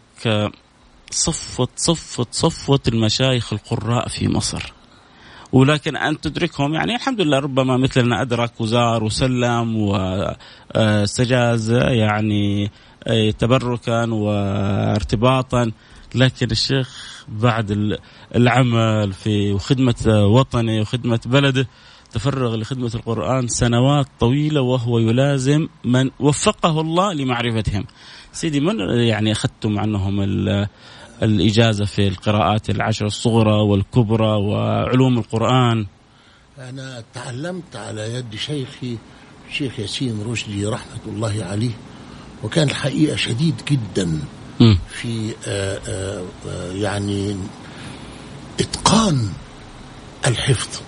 آه، 1.10 1.12
صفوة 1.14 1.68
صفوة 1.76 2.26
صفوة 2.30 2.80
المشايخ 2.88 3.52
القراء 3.52 4.08
في 4.08 4.28
مصر. 4.28 4.72
ولكن 5.52 5.96
أن 5.96 6.20
تدركهم 6.20 6.74
يعني 6.74 6.94
الحمد 6.94 7.20
لله 7.20 7.38
ربما 7.38 7.76
مثلنا 7.76 8.22
أدرك 8.22 8.60
وزار 8.60 9.04
وسلم 9.04 9.76
واستجاز 10.74 11.70
يعني 11.70 12.70
آه، 13.06 13.30
تبركا 13.30 14.04
وارتباطا. 14.10 15.72
لكن 16.14 16.50
الشيخ 16.50 17.24
بعد 17.28 17.70
ال- 17.70 17.98
العمل 18.34 19.12
في 19.12 19.52
وخدمة 19.52 20.24
وطنه 20.26 20.80
وخدمة 20.80 21.20
بلده 21.26 21.68
تفرغ 22.12 22.56
لخدمة 22.56 22.90
القرآن 22.94 23.48
سنوات 23.48 24.06
طويلة 24.20 24.60
وهو 24.60 24.98
يلازم 24.98 25.68
من 25.84 26.10
وفقه 26.20 26.80
الله 26.80 27.12
لمعرفتهم. 27.12 27.84
سيدي 28.36 28.60
من 28.60 28.80
يعني 28.90 29.32
أخذتم 29.32 29.78
عنهم 29.78 30.20
ال- 30.22 30.68
الإجازة 31.22 31.84
في 31.84 32.08
القراءات 32.08 32.70
العشر 32.70 33.06
الصغرى 33.06 33.52
والكبرى 33.60 34.26
وعلوم 34.28 35.18
القرآن 35.18 35.86
أنا 36.58 37.02
تعلمت 37.14 37.76
على 37.76 38.14
يد 38.14 38.34
شيخي 38.36 38.96
الشيخ 39.50 39.78
ياسين 39.80 40.22
رشدي 40.28 40.66
رحمة 40.66 41.00
الله 41.06 41.44
عليه 41.50 41.70
وكان 42.42 42.68
الحقيقة 42.68 43.16
شديد 43.16 43.54
جدا. 43.70 44.20
في 44.88 45.32
آه، 45.46 45.80
آه، 45.88 46.24
آه، 46.48 46.72
يعني 46.72 47.36
إتقان 48.60 49.28
الحفظ. 50.26 50.80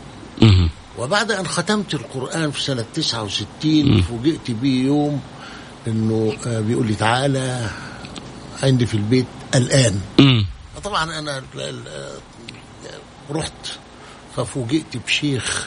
وبعد 0.99 1.33
أن 1.33 1.47
ختمت 1.47 1.95
القرآن 1.95 2.50
في 2.50 2.62
سنة 2.62 2.85
69 2.95 4.02
فوجئت 4.02 4.50
بيه 4.50 4.85
يوم 4.87 5.21
إنه 5.87 6.32
آه، 6.47 6.61
بيقول 6.61 6.87
لي 6.87 6.94
تعالى 6.94 7.70
عندي 8.62 8.87
في 8.87 8.94
البيت 8.94 9.26
الآن 9.54 10.00
مم. 10.18 10.47
طبعا 10.85 11.18
أنا 11.18 11.42
ال- 11.54 11.88
آه، 11.88 12.18
رحت 13.30 13.52
ففوجئت 14.37 14.97
بشيخ 15.06 15.66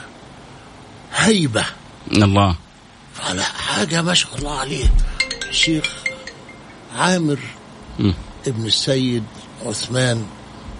هيبة 1.16 1.66
الله 2.12 2.56
فلا 3.14 3.44
حاجة 3.44 4.02
ما 4.02 4.14
شاء 4.14 4.36
الله 4.38 4.60
عليه 4.60 4.86
الشيخ 5.50 5.84
عامر 6.96 7.40
مم. 8.00 8.14
ابن 8.48 8.66
السيد 8.66 9.24
عثمان 9.66 10.26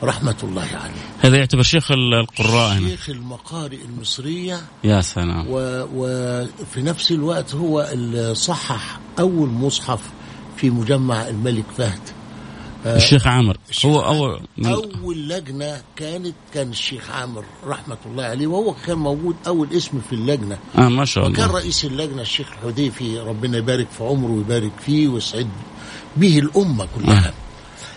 رحمه 0.04 0.36
الله 0.44 0.62
عليه. 0.84 1.02
هذا 1.20 1.38
يعتبر 1.38 1.64
شيخ 1.64 1.92
ال- 1.92 2.14
القراء 2.14 2.74
هنا. 2.78 2.90
شيخ 2.90 3.10
المقارئ 3.10 3.78
المصرية. 3.86 4.62
يا 4.84 5.02
سلام. 5.02 5.46
و- 5.50 5.88
وفي 5.96 6.82
نفس 6.82 7.12
الوقت 7.12 7.56
هو 7.56 7.90
اللي 7.94 8.36
صحح 8.36 9.00
أول 9.20 9.50
مصحف 9.50 10.00
في 10.58 10.70
مجمع 10.70 11.28
الملك 11.28 11.66
فهد. 11.78 12.00
الشيخ 12.86 13.28
عامر. 13.28 13.58
الشيخ 13.70 13.86
هو. 13.86 14.00
أول 14.02 14.42
من 14.58 14.66
أول 14.66 15.30
لجنة 15.30 15.82
كانت 15.96 16.36
كان 16.54 16.70
الشيخ 16.70 17.10
عامر 17.12 17.44
رحمة 17.68 17.98
الله 18.06 18.24
عليه 18.24 18.48
وهو 18.48 18.76
كان 18.86 18.98
موجود 18.98 19.36
أول 19.48 19.68
اسم 19.74 20.02
في 20.10 20.16
اللجنة. 20.16 20.58
آه 20.78 20.90
ما 20.90 21.06
شاء 21.06 21.30
وكان 21.30 21.44
الله. 21.46 21.56
رئيس 21.58 21.86
اللجنة 21.86 22.22
الشيخ 22.22 22.48
الحديفي 22.64 23.20
ربنا 23.20 23.58
يبارك 23.58 23.88
في 23.98 24.04
عمره 24.04 24.32
ويبارك 24.32 24.72
فيه 24.86 25.08
ويسعد 25.08 25.48
به 26.18 26.40
الأمة 26.40 26.88
كلها. 26.96 27.34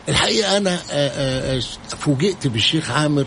الحقيقة 0.08 0.56
أنا 0.56 0.74
آه، 0.74 0.78
آه، 0.90 1.56
آه، 1.56 1.62
فوجئت 1.96 2.46
بالشيخ 2.46 2.90
عامر 2.90 3.26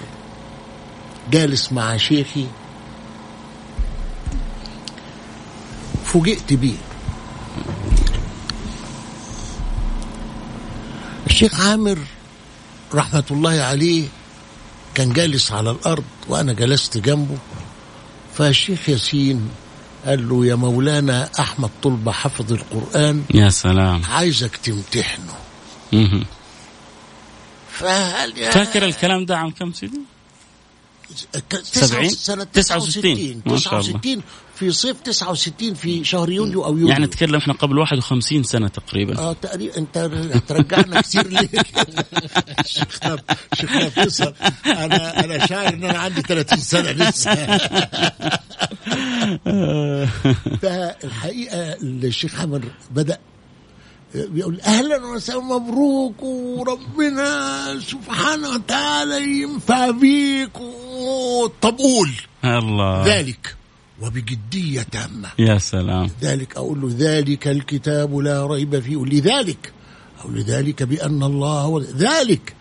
جالس 1.31 1.71
مع 1.71 1.97
شيخي. 1.97 2.47
فوجئت 6.05 6.53
بيه. 6.53 6.77
الشيخ 11.27 11.59
عامر 11.59 11.99
رحمة 12.93 13.23
الله 13.31 13.61
عليه 13.61 14.07
كان 14.95 15.13
جالس 15.13 15.51
على 15.51 15.71
الأرض 15.71 16.03
وأنا 16.27 16.53
جلست 16.53 16.97
جنبه. 16.97 17.37
فالشيخ 18.35 18.89
ياسين 18.89 19.49
قال 20.05 20.29
له 20.29 20.45
يا 20.45 20.55
مولانا 20.55 21.29
أحمد 21.39 21.69
طلبة 21.83 22.11
حفظ 22.11 22.53
القرآن 22.53 23.23
يا 23.33 23.49
سلام. 23.49 24.01
عايزك 24.05 24.55
تمتحنه. 24.55 25.33
يا 27.81 28.51
فاكر 28.51 28.85
الكلام 28.85 29.25
ده 29.25 29.37
عام 29.37 29.51
كم 29.51 29.73
سيدي؟ 29.73 29.99
ك- 31.49 31.61
سبعين؟ 31.63 32.09
سنة 32.09 32.43
69. 32.43 33.41
69 33.43 33.53
ما 33.53 33.57
شاء 33.57 33.73
الله. 33.79 33.83
69 33.99 34.21
في 34.55 34.71
صيف 34.71 35.01
69 35.01 35.73
في 35.73 36.03
شهر 36.03 36.29
يوليو 36.29 36.65
أو 36.65 36.71
يوليو 36.71 36.87
يعني 36.87 37.05
نتكلم 37.05 37.35
إحنا 37.35 37.53
قبل 37.53 37.77
51 37.77 38.43
سنة 38.43 38.67
تقريبا 38.67 39.19
آه 39.19 39.33
تقريبا 39.33 39.77
أنت 39.77 39.97
ترجعنا 40.47 41.01
كتير 41.01 41.27
ليه 41.27 41.49
شيخنا 42.65 43.17
شيخنا 43.53 43.89
فيصل 43.89 44.33
أنا 44.65 45.23
أنا 45.25 45.45
شاعر 45.47 45.73
إن 45.73 45.83
أنا 45.83 45.99
عندي 45.99 46.21
30 46.21 46.59
سنة 46.59 46.91
لسه 46.91 47.35
فالحقيقة 50.61 51.77
الشيخ 51.81 52.41
عمر 52.41 52.61
بدأ 52.91 53.17
بيقول 54.15 54.61
أهلا 54.61 55.05
وسهلا 55.05 55.39
مبروك 55.41 56.23
وربنا 56.23 57.79
سبحانه 57.79 58.49
وتعالى 58.49 59.41
ينفع 59.41 59.89
بيك. 59.89 60.53
طب 61.61 61.77
قول. 61.77 62.11
الله. 62.45 63.05
ذلك 63.05 63.55
وبجدية 64.01 64.81
تامة. 64.81 65.29
يا 65.39 65.57
سلام. 65.57 66.09
ذلك 66.21 66.57
أقول 66.57 66.81
له 66.81 66.89
ذلك 66.97 67.47
الكتاب 67.47 68.17
لا 68.17 68.45
ريب 68.47 68.79
فيه. 68.79 68.91
يقول 68.91 69.09
لي 69.09 69.19
ذلك 69.19 69.73
أقول 70.19 70.35
له 70.35 70.43
ذلك 70.47 70.83
بأن 70.83 71.23
الله 71.23 71.61
هو 71.61 71.81
ذلك. 71.81 72.53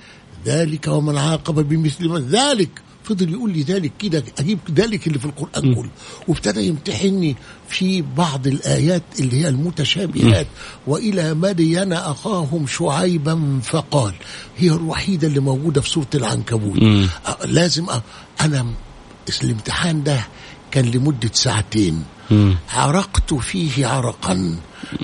ذلك 0.46 0.86
ومن 0.88 1.18
عاقب 1.18 1.68
بمثل 1.68 2.08
ما 2.08 2.18
ذلك 2.20 2.82
فضل 3.06 3.30
يقول 3.32 3.52
لي 3.52 3.62
ذلك 3.62 3.92
كده 3.98 4.24
أجيب 4.38 4.58
ذلك 4.74 5.06
اللي 5.06 5.18
في 5.18 5.24
القرآن 5.24 5.74
كله. 5.74 5.90
وابتدى 6.28 6.66
يمتحني 6.68 7.36
في 7.68 8.02
بعض 8.16 8.46
الآيات 8.46 9.02
اللي 9.20 9.36
هي 9.44 9.48
المتشابهات. 9.48 10.46
وإلى 10.86 11.34
مدين 11.34 11.92
أخاهم 11.92 12.66
شعيبا 12.66 13.60
فقال 13.62 14.14
هي 14.56 14.68
الوحيدة 14.70 15.28
اللي 15.28 15.40
موجودة 15.40 15.80
في 15.80 15.90
سورة 15.90 16.06
العنكبوت. 16.14 16.78
لازم 17.44 17.86
أ- 17.86 17.92
أنا 18.40 18.66
الامتحان 19.44 20.02
ده 20.02 20.26
كان 20.76 20.90
لمدة 20.90 21.30
ساعتين. 21.32 22.04
عرقت 22.72 23.34
فيه 23.34 23.86
عرقا. 23.86 24.56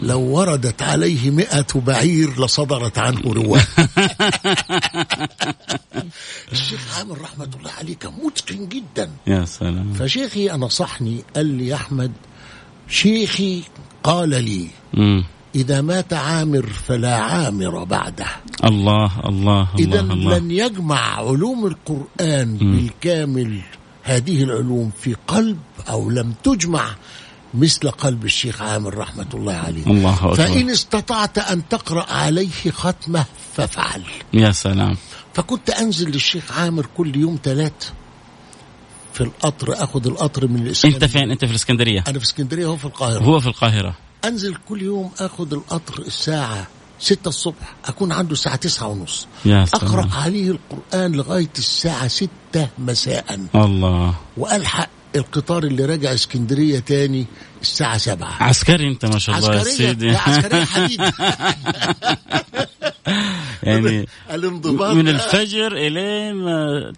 لو 0.02 0.20
وردت 0.20 0.82
عليه 0.82 1.30
مئة 1.30 1.66
بعير 1.74 2.44
لصدرت 2.44 2.98
عنه 2.98 3.20
رواة. 3.24 3.62
الشيخ 6.52 6.98
عامر 6.98 7.20
رحمة 7.20 7.48
الله 7.58 7.70
عليه 7.70 7.96
كان 7.96 8.12
متقن 8.24 8.68
جدا. 8.68 9.10
يا 9.26 9.44
سلام. 9.44 9.92
فشيخي 9.92 10.48
نصحني 10.48 11.24
قال 11.36 11.46
لي 11.46 11.66
يا 11.66 11.74
أحمد 11.74 12.12
شيخي 12.88 13.62
قال 14.04 14.28
لي 14.28 14.66
مم. 14.94 15.24
إذا 15.54 15.80
مات 15.80 16.12
عامر 16.12 16.66
فلا 16.66 17.16
عامر 17.16 17.84
بعده. 17.84 18.26
الله 18.64 19.20
الله 19.24 19.68
إذا 19.78 20.00
الله 20.00 20.14
الله. 20.14 20.38
لن 20.38 20.50
يجمع 20.50 21.00
علوم 21.18 21.66
القرآن 21.66 22.56
بالكامل. 22.56 23.60
هذه 24.02 24.42
العلوم 24.42 24.92
في 25.00 25.16
قلب 25.26 25.58
أو 25.88 26.10
لم 26.10 26.34
تجمع 26.44 26.94
مثل 27.54 27.90
قلب 27.90 28.24
الشيخ 28.24 28.62
عامر 28.62 28.98
رحمة 28.98 29.26
الله 29.34 29.54
عليه. 29.54 29.86
الله 29.86 30.14
أكبر. 30.14 30.34
فإن 30.34 30.70
استطعت 30.70 31.38
أن 31.38 31.68
تقرأ 31.68 32.12
عليه 32.12 32.70
ختمة 32.70 33.24
فافعل. 33.56 34.02
يا 34.32 34.52
سلام. 34.52 34.96
فكنت 35.34 35.70
أنزل 35.70 36.10
للشيخ 36.10 36.52
عامر 36.52 36.86
كل 36.96 37.16
يوم 37.16 37.38
ثلاث 37.42 37.92
في 39.12 39.20
القطر 39.20 39.84
أخذ 39.84 40.06
القطر 40.06 40.46
من 40.46 40.66
الإسكندرية. 40.66 41.04
أنت 41.04 41.12
فين؟ 41.12 41.30
أنت 41.30 41.44
في 41.44 41.50
الإسكندرية؟ 41.50 42.04
أنا 42.08 42.18
في 42.18 42.24
إسكندرية 42.24 42.66
هو 42.66 42.76
في 42.76 42.84
القاهرة. 42.84 43.22
هو 43.22 43.40
في 43.40 43.46
القاهرة. 43.46 43.94
أنزل 44.24 44.56
كل 44.68 44.82
يوم 44.82 45.10
اخد 45.18 45.52
القطر 45.52 46.02
الساعة 46.02 46.66
ستة 47.02 47.28
الصبح 47.28 47.74
أكون 47.84 48.12
عنده 48.12 48.32
الساعة 48.32 48.56
تسعة 48.56 48.86
ونص. 48.86 49.26
أقرأ 49.46 50.08
عليه 50.14 50.50
القرآن 50.50 51.12
لغاية 51.12 51.50
الساعة 51.58 52.08
ستة 52.08 52.68
مساء. 52.78 53.40
الله. 53.54 54.14
وألحق 54.36 54.88
القطار 55.16 55.64
اللي 55.64 55.84
راجع 55.84 56.14
اسكندرية 56.14 56.78
تاني 56.78 57.26
الساعة 57.62 57.98
سبعة. 57.98 58.42
عسكري 58.42 58.88
أنت 58.88 59.06
ما 59.06 59.18
شاء 59.18 59.38
الله 59.38 59.54
يا 59.54 59.64
سيدي. 59.64 60.10
لا 60.10 60.18
عسكرية 60.20 60.64
حديد. 60.64 61.00
يعني 63.66 64.06
الانضباط 64.30 64.94
من 64.94 65.08
الفجر 65.08 65.72
إلين 65.72 66.48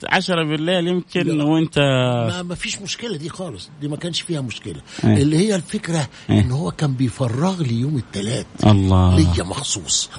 عشرة 0.09 0.45
بالليل 0.45 0.89
يمكن 0.89 1.41
وأنت 1.41 1.79
ما, 1.79 2.43
ما 2.43 2.55
فيش 2.55 2.83
مشكلة 2.83 3.17
دي 3.17 3.29
خالص. 3.29 3.71
دي 3.81 3.89
ما 3.89 3.97
كانش 3.97 4.21
فيها 4.21 4.41
مشكلة. 4.41 4.81
أيه. 5.05 5.23
اللي 5.23 5.39
هي 5.39 5.55
الفكرة 5.55 6.09
أيه. 6.31 6.41
إن 6.41 6.51
هو 6.51 6.71
كان 6.71 6.95
بيفرغ 6.95 7.63
لي 7.63 7.75
يوم 7.81 7.97
الثلاث 7.97 8.47
الله. 8.67 9.17
ليا 9.17 9.45
مخصوص. 9.45 10.11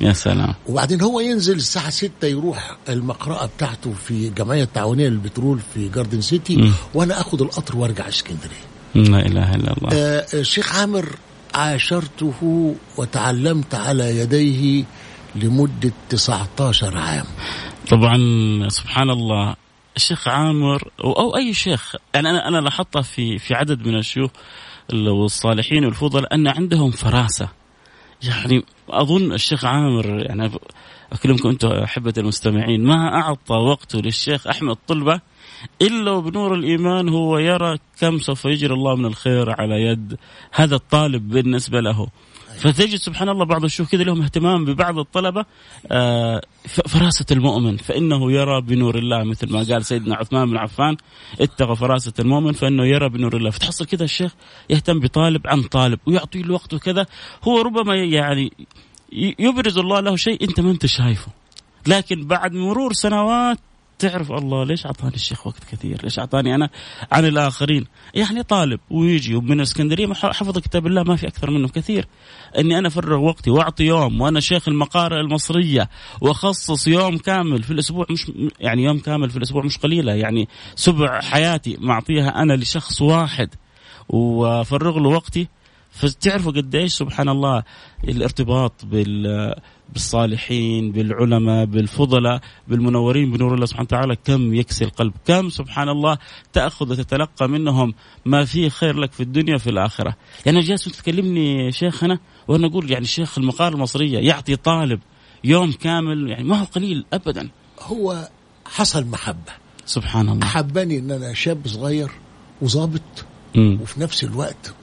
يا 0.00 0.12
سلام. 0.12 0.54
وبعدين 0.68 1.00
هو 1.00 1.20
ينزل 1.20 1.56
الساعة 1.56 1.90
6 1.90 2.28
يروح 2.28 2.76
المقرأة 2.88 3.46
بتاعته 3.56 3.92
في 3.92 4.10
الجمعية 4.10 4.62
التعاونية 4.62 5.08
للبترول 5.08 5.58
في 5.74 5.88
جاردن 5.88 6.20
سيتي 6.20 6.56
م. 6.56 6.72
وأنا 6.94 7.20
أخد 7.20 7.42
القطر 7.42 7.76
وأرجع 7.76 8.08
إسكندرية. 8.08 8.70
لا 8.94 9.26
إله 9.26 9.54
إلا 9.54 9.72
الله. 9.72 9.88
آه 9.92 10.26
الشيخ 10.34 10.74
عامر 10.74 11.08
عاشرته 11.54 12.74
وتعلمت 12.96 13.74
على 13.74 14.18
يديه 14.18 14.84
لمدة 15.34 15.92
19 16.08 16.96
عام. 16.96 17.26
طبعا 17.90 18.18
سبحان 18.68 19.10
الله 19.10 19.56
الشيخ 19.96 20.28
عامر 20.28 20.90
أو 21.04 21.36
أي 21.36 21.54
شيخ 21.54 21.96
يعني 22.14 22.30
أنا 22.30 22.48
أنا 22.48 22.56
لاحظتها 22.58 23.02
في 23.02 23.38
في 23.38 23.54
عدد 23.54 23.86
من 23.86 23.96
الشيوخ 23.98 24.30
والصالحين 24.92 25.84
والفضلاء 25.84 26.34
أن 26.34 26.48
عندهم 26.48 26.90
فراسة. 26.90 27.48
يعني 28.22 28.64
أظن 28.88 29.32
الشيخ 29.32 29.64
عامر 29.64 30.06
يعني 30.06 30.50
أكلمكم 31.12 31.48
أنتم 31.48 31.68
أحبة 31.68 32.14
المستمعين 32.18 32.84
ما 32.84 33.14
أعطى 33.14 33.54
وقته 33.54 33.98
للشيخ 33.98 34.46
أحمد 34.46 34.76
طلبة 34.88 35.20
إلا 35.82 36.10
وبنور 36.10 36.54
الإيمان 36.54 37.08
هو 37.08 37.38
يرى 37.38 37.78
كم 38.00 38.18
سوف 38.18 38.44
يجري 38.44 38.74
الله 38.74 38.96
من 38.96 39.06
الخير 39.06 39.60
على 39.60 39.74
يد 39.82 40.16
هذا 40.52 40.74
الطالب 40.74 41.28
بالنسبة 41.28 41.80
له. 41.80 42.08
فتجد 42.60 42.98
سبحان 42.98 43.28
الله 43.28 43.44
بعض 43.44 43.64
الشيوخ 43.64 43.88
كذا 43.88 44.02
لهم 44.02 44.22
اهتمام 44.22 44.64
ببعض 44.64 44.98
الطلبة 44.98 45.44
آه، 45.92 46.40
فراسه 46.66 47.26
المؤمن 47.30 47.76
فإنه 47.76 48.32
يرى 48.32 48.60
بنور 48.60 48.98
الله 48.98 49.24
مثل 49.24 49.52
ما 49.52 49.58
قال 49.58 49.84
سيدنا 49.84 50.16
عثمان 50.16 50.50
بن 50.50 50.56
عفان 50.56 50.96
اتقى 51.40 51.76
فراسه 51.76 52.12
المؤمن 52.18 52.52
فإنه 52.52 52.86
يرى 52.86 53.08
بنور 53.08 53.36
الله. 53.36 53.50
فتحصل 53.50 53.86
كذا 53.86 54.04
الشيخ 54.04 54.34
يهتم 54.70 55.00
بطالب 55.00 55.46
عن 55.46 55.62
طالب 55.62 55.98
ويعطي 56.06 56.42
له 56.42 56.54
وقته 56.54 56.78
كذا 56.78 57.06
هو 57.44 57.60
ربما 57.60 57.96
يعني 57.96 58.52
يبرز 59.38 59.78
الله 59.78 60.00
له 60.00 60.16
شيء 60.16 60.44
أنت 60.48 60.60
ما 60.60 60.70
أنت 60.70 60.86
شايفه. 60.86 61.32
لكن 61.86 62.26
بعد 62.26 62.52
مرور 62.52 62.92
سنوات 62.92 63.58
تعرف 64.00 64.32
الله 64.32 64.64
ليش 64.64 64.86
أعطاني 64.86 65.14
الشيخ 65.14 65.46
وقت 65.46 65.64
كثير؟ 65.72 66.00
ليش 66.02 66.18
أعطاني 66.18 66.54
أنا 66.54 66.70
عن 67.12 67.24
الآخرين؟ 67.24 67.86
يعني 68.14 68.42
طالب 68.42 68.80
ويجي 68.90 69.34
من 69.36 69.52
الإسكندرية 69.52 70.06
ما 70.06 70.14
حفظ 70.14 70.58
كتاب 70.58 70.86
الله 70.86 71.02
ما 71.02 71.16
في 71.16 71.28
أكثر 71.28 71.50
منه 71.50 71.68
كثير. 71.68 72.06
إني 72.58 72.78
أنا 72.78 72.88
أفرغ 72.88 73.18
وقتي 73.18 73.50
وأعطي 73.50 73.84
يوم 73.84 74.20
وأنا 74.20 74.40
شيخ 74.40 74.68
المقارئ 74.68 75.20
المصرية 75.20 75.88
وأخصص 76.20 76.88
يوم 76.88 77.18
كامل 77.18 77.62
في 77.62 77.70
الأسبوع 77.70 78.06
مش 78.10 78.32
يعني 78.60 78.84
يوم 78.84 78.98
كامل 78.98 79.30
في 79.30 79.36
الأسبوع 79.36 79.64
مش 79.64 79.78
قليلة 79.78 80.12
يعني 80.12 80.48
سبع 80.74 81.20
حياتي 81.20 81.76
معطيها 81.80 82.42
أنا 82.42 82.52
لشخص 82.52 83.02
واحد 83.02 83.48
وأفرغ 84.08 84.98
له 84.98 85.08
وقتي 85.08 85.48
فتعرفوا 85.90 86.52
قديش 86.52 86.92
سبحان 86.92 87.28
الله 87.28 87.62
الارتباط 88.08 88.84
بال 88.84 89.54
بالصالحين 89.92 90.92
بالعلماء 90.92 91.64
بالفضلاء 91.64 92.40
بالمنورين 92.68 93.30
بنور 93.30 93.54
الله 93.54 93.66
سبحانه 93.66 93.86
وتعالى. 93.86 94.16
كم 94.24 94.54
يكسي 94.54 94.84
القلب 94.84 95.12
كم 95.24 95.50
سبحان 95.50 95.88
الله 95.88 96.18
تأخذ 96.52 96.90
وتتلقى 96.90 97.48
منهم 97.48 97.94
ما 98.24 98.44
فيه 98.44 98.68
خير 98.68 98.96
لك 98.96 99.12
في 99.12 99.22
الدنيا 99.22 99.54
وفي 99.54 99.70
الآخرة. 99.70 100.16
يعني 100.46 100.60
جالس 100.60 100.84
تكلمني 100.84 101.72
شيخنا 101.72 102.18
وأنا 102.48 102.66
أقول 102.66 102.90
يعني 102.90 103.04
شيخ 103.04 103.38
المقار 103.38 103.72
المصرية 103.72 104.18
يعطي 104.18 104.56
طالب 104.56 105.00
يوم 105.44 105.72
كامل 105.72 106.30
يعني 106.30 106.44
ما 106.44 106.60
هو 106.60 106.64
قليل 106.64 107.04
أبدا. 107.12 107.48
هو 107.80 108.28
حصل 108.64 109.06
محبة. 109.06 109.52
سبحان 109.86 110.28
الله 110.28 110.46
أحبني 110.46 110.98
إن 110.98 111.10
أنا 111.10 111.34
شاب 111.34 111.66
صغير 111.66 112.10
وظابط. 112.62 113.24
وفي 113.56 114.00
نفس 114.00 114.24
الوقت 114.24 114.74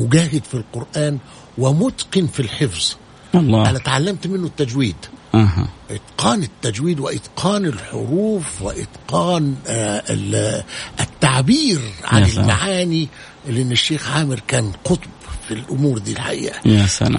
مجاهد 0.00 0.44
في 0.44 0.54
القرآن 0.54 1.18
ومتقن 1.58 2.26
في 2.26 2.40
الحفظ. 2.40 2.96
الله. 3.34 3.70
أنا 3.70 3.78
تعلمت 3.78 4.26
منه 4.26 4.46
التجويد. 4.46 4.96
أها. 5.34 5.68
إتقان 5.90 6.42
التجويد 6.42 7.00
وإتقان 7.00 7.64
الحروف 7.64 8.62
وإتقان 8.62 9.54
آه، 9.66 10.02
ال- 10.10 10.62
التعبير 11.00 11.80
عن. 12.04 12.24
المعاني 12.24 13.08
لأن 13.48 13.72
الشيخ 13.72 14.08
عامر 14.08 14.40
كان 14.48 14.72
قطب 14.84 15.00
في 15.48 15.54
الأمور 15.54 15.98
دي 15.98 16.12
الحقيقة. 16.12 16.60
يا 16.68 16.86
سلام. 16.86 17.16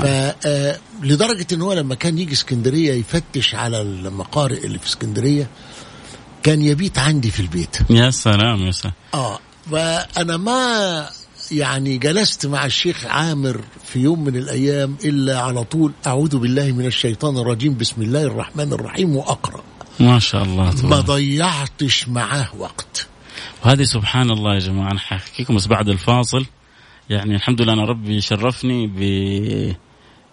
فلدرجة 1.02 1.47
إن 1.54 1.62
هو 1.62 1.74
لما 1.74 1.95
كان 1.95 2.17
يجي 2.17 2.34
اسكندرية 2.34 2.93
يفتش 2.93 3.56
على 3.56 3.82
المقارئ 3.82 4.65
اللي 4.65 4.80
في 4.80 4.86
اسكندرية 4.88 5.47
كان 6.43 6.62
يبيت 6.62 6.97
عندي 6.97 7.32
في 7.32 7.39
البيت. 7.39 7.78
يا 7.89 8.10
سلام 8.12 8.60
يا 8.60 8.71
سلام. 8.71 8.93
آه 9.13 9.39
فأنا 9.71 10.38
ما 10.38 11.10
يعني 11.52 11.98
جلست 11.98 12.46
مع 12.46 12.66
الشيخ 12.66 13.06
عامر 13.06 13.62
في 13.84 14.00
يوم 14.00 14.24
من 14.24 14.36
الأيام 14.36 14.96
إلا 15.06 15.40
على 15.40 15.64
طول. 15.64 15.92
أعوذ 16.08 16.38
بالله 16.38 16.72
من 16.72 16.86
الشيطان 16.86 17.38
الرجيم. 17.38 17.78
بسم 17.78 18.02
الله 18.02 18.22
الرحمن 18.22 18.74
الرحيم 18.74 19.16
وأقرأ. 19.16 19.64
ما 20.00 20.20
شاء 20.20 20.44
الله 20.44 20.64
ما 20.64 20.72
تبارك. 20.72 21.06
ضيعتش 21.06 22.10
معاه 22.10 22.48
وقت. 22.58 23.08
وهذه 23.66 23.84
سبحان 23.84 24.32
الله 24.32 24.54
يا 24.54 24.60
جماعة 24.60 24.92
أنا 24.92 25.00
حاحكيكم 25.00 25.56
بس 25.56 25.68
بعد 25.68 25.90
الفاصل. 25.90 26.46
يعني 27.10 27.36
الحمد 27.36 27.62
لله 27.62 27.74
أنا 27.74 27.86
ربي 27.86 28.22
شرفني 28.22 28.88
ب 28.88 29.00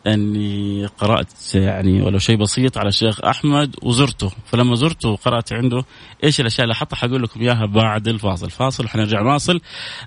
أني 0.06 0.86
قرأت 0.86 1.54
يعني 1.54 2.02
ولو 2.02 2.18
شيء 2.18 2.36
بسيط 2.36 2.78
على 2.78 2.88
الشيخ 2.88 3.24
أحمد 3.24 3.76
وزرته. 3.82 4.32
فلما 4.46 4.74
زرته 4.74 5.08
وقرأت 5.08 5.52
عنده 5.52 5.84
إيش 6.24 6.40
الأشياء 6.40 6.64
اللي 6.64 6.74
حطها 6.74 6.96
حقول 6.96 7.22
لكم 7.22 7.40
إياها 7.40 7.66
بعد 7.66 8.08
الفاصل. 8.08 8.50
فاصل 8.50 8.84
وحنرجع 8.84 9.22
نواصل 9.22 9.60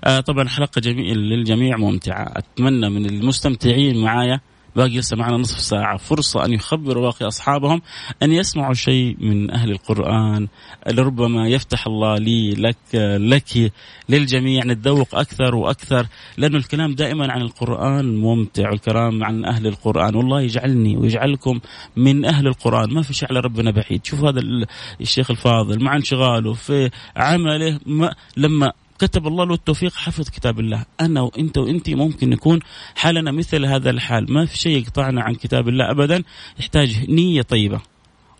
آه 0.04 0.20
طبعا 0.20 0.48
حلقة 0.48 0.80
جميل 0.80 1.18
للجميع 1.18 1.76
ممتعة. 1.76 2.32
أتمنى 2.36 2.90
من 2.90 3.06
المستمتعين 3.06 4.02
معايا 4.02 4.40
باقي 4.76 4.98
لسه 4.98 5.16
معنا 5.16 5.36
نصف 5.36 5.60
ساعة. 5.60 5.96
فرصة 5.96 6.44
أن 6.44 6.52
يخبروا 6.52 7.02
باقي 7.02 7.26
أصحابهم 7.26 7.82
أن 8.22 8.32
يسمعوا 8.32 8.74
شيء 8.74 9.16
من 9.20 9.50
أهل 9.50 9.70
القرآن. 9.70 10.48
لربما 10.92 11.48
يفتح 11.48 11.86
الله 11.86 12.14
لي 12.14 12.50
لك 12.54 12.76
لك 13.20 13.72
للجميع 14.08 14.64
نتذوق 14.64 15.14
أكثر 15.14 15.54
وأكثر 15.54 16.06
لأنه 16.36 16.56
الكلام 16.56 16.94
دائما 16.94 17.32
عن 17.32 17.40
القرآن 17.40 18.16
ممتع 18.16 18.70
والكلام 18.70 19.24
عن 19.24 19.44
أهل 19.44 19.66
القرآن. 19.66 20.14
والله 20.14 20.40
يجعلني 20.40 20.96
ويجعلكم 20.96 21.60
من 21.96 22.24
أهل 22.24 22.46
القرآن. 22.46 22.94
ما 22.94 23.02
في 23.02 23.14
شيء 23.14 23.28
على 23.30 23.40
ربنا 23.40 23.70
بعيد. 23.70 24.04
شوف 24.04 24.24
هذا 24.24 24.40
ال- 24.40 24.66
الشيخ 25.00 25.30
الفاضل 25.30 25.84
مع 25.84 25.96
انشغاله 25.96 26.52
في 26.52 26.90
عمله 27.16 27.80
ما 27.86 28.14
لما 28.36 28.72
كتب 29.02 29.26
الله 29.26 29.44
له 29.44 29.54
التوفيق 29.54 29.94
حفظ 29.94 30.28
كتاب 30.28 30.60
الله. 30.60 30.84
أنا 31.00 31.20
وأنت 31.20 31.58
وانت 31.58 31.90
ممكن 31.90 32.30
نكون 32.30 32.60
حالنا 32.94 33.32
مثل 33.32 33.64
هذا 33.64 33.90
الحال. 33.90 34.32
ما 34.32 34.46
في 34.46 34.56
شيء 34.58 34.82
يقطعنا 34.82 35.22
عن 35.22 35.34
كتاب 35.34 35.68
الله 35.68 35.90
ابدا. 35.90 36.22
يحتاج 36.58 37.10
نية 37.10 37.42
طيبة 37.42 37.80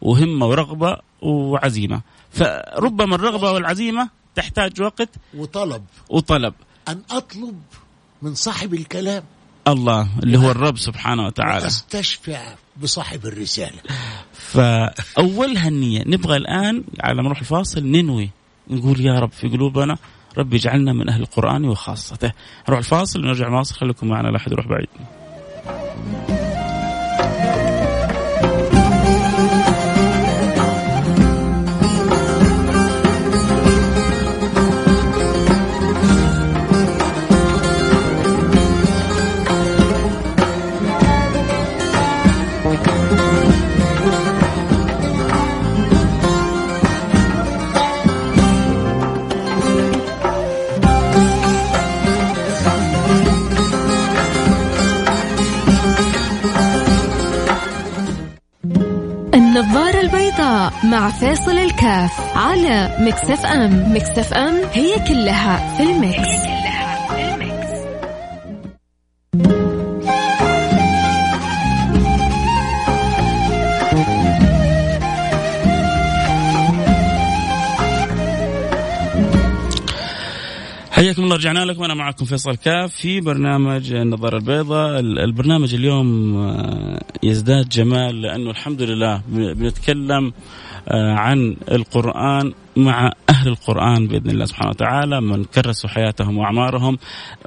وهمة 0.02 0.46
ورغبة 0.46 0.96
وعزيمة. 1.22 2.00
فربما 2.30 3.14
الرغبة 3.14 3.52
والعزيمة 3.52 4.08
تحتاج 4.34 4.82
وقت 4.82 5.08
وطلب. 5.34 5.84
وطلب. 6.08 6.54
أن 6.88 7.02
أطلب 7.10 7.62
من 8.22 8.34
صاحب 8.34 8.74
الكلام. 8.74 9.22
الله 9.68 10.08
اللي 10.22 10.38
هو 10.38 10.50
الرب 10.50 10.78
سبحانه 10.78 11.26
وتعالى. 11.26 11.64
وأستشفع 11.64 12.54
بصاحب 12.82 13.26
الرسالة. 13.26 13.78
فاولها 14.32 15.68
النيه 15.68 16.04
نبغى 16.06 16.36
الآن 16.36 16.84
على 17.00 17.16
ما 17.16 17.22
نروح 17.22 17.38
الفاصل 17.38 17.86
ننوي. 17.86 18.30
نقول 18.70 19.00
يا 19.00 19.18
رب 19.20 19.32
في 19.32 19.48
قلوبنا 19.48 19.98
رب 20.38 20.54
اجعلنا 20.54 20.92
من 20.92 21.08
أهل 21.08 21.20
القرآن 21.20 21.64
وخاصته. 21.64 22.32
نروح 22.68 22.78
الفاصل 22.78 23.20
ونرجع 23.24 23.48
نواصل 23.48 23.74
خليكم 23.74 24.08
معنا 24.08 24.28
لا 24.28 24.36
أحد 24.36 24.52
يروح 24.52 24.66
بعيد. 24.66 24.88
فيصل 61.20 61.58
الكاف 61.58 62.36
على 62.36 62.96
mix 63.00 63.46
FM. 63.46 63.92
mix 63.94 64.32
FM 64.34 64.54
هي 64.72 64.94
كلها 65.08 65.76
في 65.76 65.82
ال 65.82 65.91
mix, 65.91 66.28
حياكم 80.90 81.22
الله 81.24 81.36
رجعنا 81.36 81.64
لكم. 81.64 81.82
أنا 81.84 81.94
معكم 81.94 82.24
فيصل 82.24 82.56
كاف 82.56 82.94
في 82.94 83.20
برنامج 83.20 83.92
النظارة 83.92 84.36
البيضاء. 84.36 85.00
ال- 85.00 85.18
البرنامج 85.18 85.74
اليوم 85.74 86.36
آه، 86.36 87.00
يزداد 87.22 87.68
جمال 87.68 88.22
لأنه 88.22 88.50
الحمد 88.50 88.82
لله 88.82 89.22
بن- 89.28 89.54
بنتكلم 89.54 90.32
عن 90.90 91.56
القرآن 91.70 92.52
مع 92.76 93.12
أهل 93.30 93.48
القرآن 93.48 94.06
بإذن 94.06 94.30
الله 94.30 94.44
سبحانه 94.44 94.70
وتعالى 94.70 95.20
من 95.20 95.44
كرسوا 95.44 95.90
حياتهم 95.90 96.38
وأعمارهم. 96.38 96.98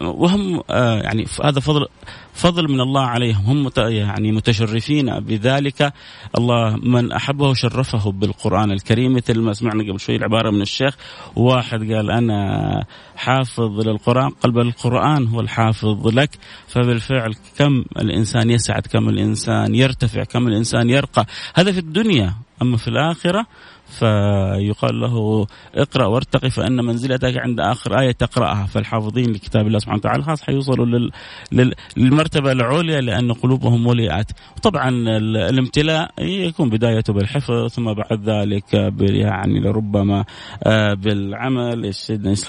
وهم 0.02 0.62
آه، 0.69 1.02
يعني 1.02 1.26
هذا 1.43 1.60
فضل 1.60 1.86
فضل 2.34 2.71
من 2.71 2.82
الله 2.82 3.02
عليهم. 3.02 3.45
هم 3.45 3.71
يعني 3.78 4.32
متشرفين 4.32 5.19
بذلك. 5.19 5.93
الله 6.38 6.76
من 6.76 7.12
أحبه 7.12 7.54
شرفه 7.54 8.12
بالقرآن 8.12 8.71
الكريم. 8.71 9.13
مثل 9.13 9.39
ما 9.39 9.54
سمعنا 9.54 9.84
قبل 9.84 10.00
شوي 10.00 10.15
العبارة 10.15 10.52
من 10.52 10.62
الشيخ 10.62 10.98
واحد 11.36 11.80
قال 11.93 12.12
أنا 12.12 12.86
حافظ 13.15 13.88
للقرآن. 13.88 14.30
قلب 14.30 14.58
القرآن 14.58 15.28
هو 15.28 15.39
الحافظ 15.39 16.08
لك. 16.08 16.30
فبالفعل 16.67 17.36
كم 17.58 17.86
الإنسان 17.98 18.50
يسعد 18.50 18.88
كم 18.88 19.10
الإنسان 19.10 19.76
يرتفع 19.76 20.24
كم 20.24 20.48
الإنسان 20.48 20.89
يرقى. 20.89 21.26
هذا 21.56 21.71
في 21.71 21.80
الدنيا. 21.80 22.45
أما 22.62 22.78
في 22.78 22.88
الآخرة 22.88 23.48
فيقال 23.89 25.00
له 25.00 25.48
اقرأ 25.76 26.06
وارتقي 26.06 26.50
فإن 26.50 26.86
منزلتك 26.86 27.38
عند 27.38 27.60
آخر 27.60 28.00
آية 28.00 28.12
تقرأها. 28.12 28.65
فالحافظين 28.65 29.32
لكتاب 29.32 29.67
الله 29.67 29.80
سبحانه 29.80 29.98
وتعالى 29.98 30.24
خلاص 30.24 30.41
حيوصلوا 30.43 30.86
لل... 30.86 31.12
لل... 31.52 31.74
للمرتبة 31.98 32.52
العليا 32.52 33.02
لأن 33.02 33.34
قلوبهم 33.34 33.88
ملئت 33.88 34.32
وطبعا 34.58 34.89
ال... 34.89 35.38
الامتلاء 35.38 36.12
يكون 36.19 36.69
بدايته 36.69 37.13
بالحفظ 37.13 37.67
ثم 37.67 37.93
بعد 37.93 38.30
ذلك 38.30 38.76
ب... 38.76 39.02
يعني 39.02 39.60
لربما 39.60 40.26
آه 40.63 40.93
بالعمل. 40.93 41.93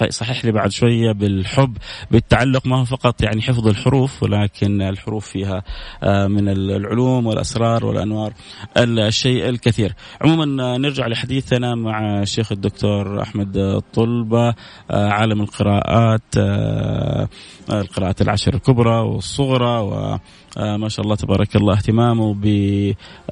صحيح 0.09 0.45
لي 0.45 0.51
بعد 0.51 0.71
شوية 0.71 1.11
بالحب 1.11 1.77
بالتعلق 2.11 2.67
ما 2.67 2.79
هو 2.79 2.85
فقط 2.85 3.23
يعني 3.23 3.41
حفظ 3.41 3.67
الحروف 3.67 4.23
ولكن 4.23 4.81
الحروف 4.81 5.27
فيها 5.27 5.63
آه 6.03 6.27
من 6.27 6.49
العلوم 6.49 7.27
والأسرار 7.27 7.85
والأنوار 7.85 8.33
الشيء 8.77 9.49
الكثير. 9.49 9.93
عموما 10.21 10.77
نرجع 10.77 11.05
لحديثنا 11.27 11.75
مع 11.75 12.21
الشيخ 12.21 12.51
الدكتور 12.51 13.21
أحمد 13.21 13.57
الطلبه 13.57 14.47
آه، 14.91 15.09
عالم 15.09 15.41
القراءات 15.41 16.21
آه، 16.37 17.29
القراءات 17.69 18.21
العشر 18.21 18.53
الكبرى 18.53 18.99
والصغرى 18.99 20.19
آه، 20.57 20.77
ما 20.77 20.89
شاء 20.89 21.05
الله 21.05 21.15
تبارك 21.15 21.55
الله. 21.55 21.73
اهتمامه 21.73 22.35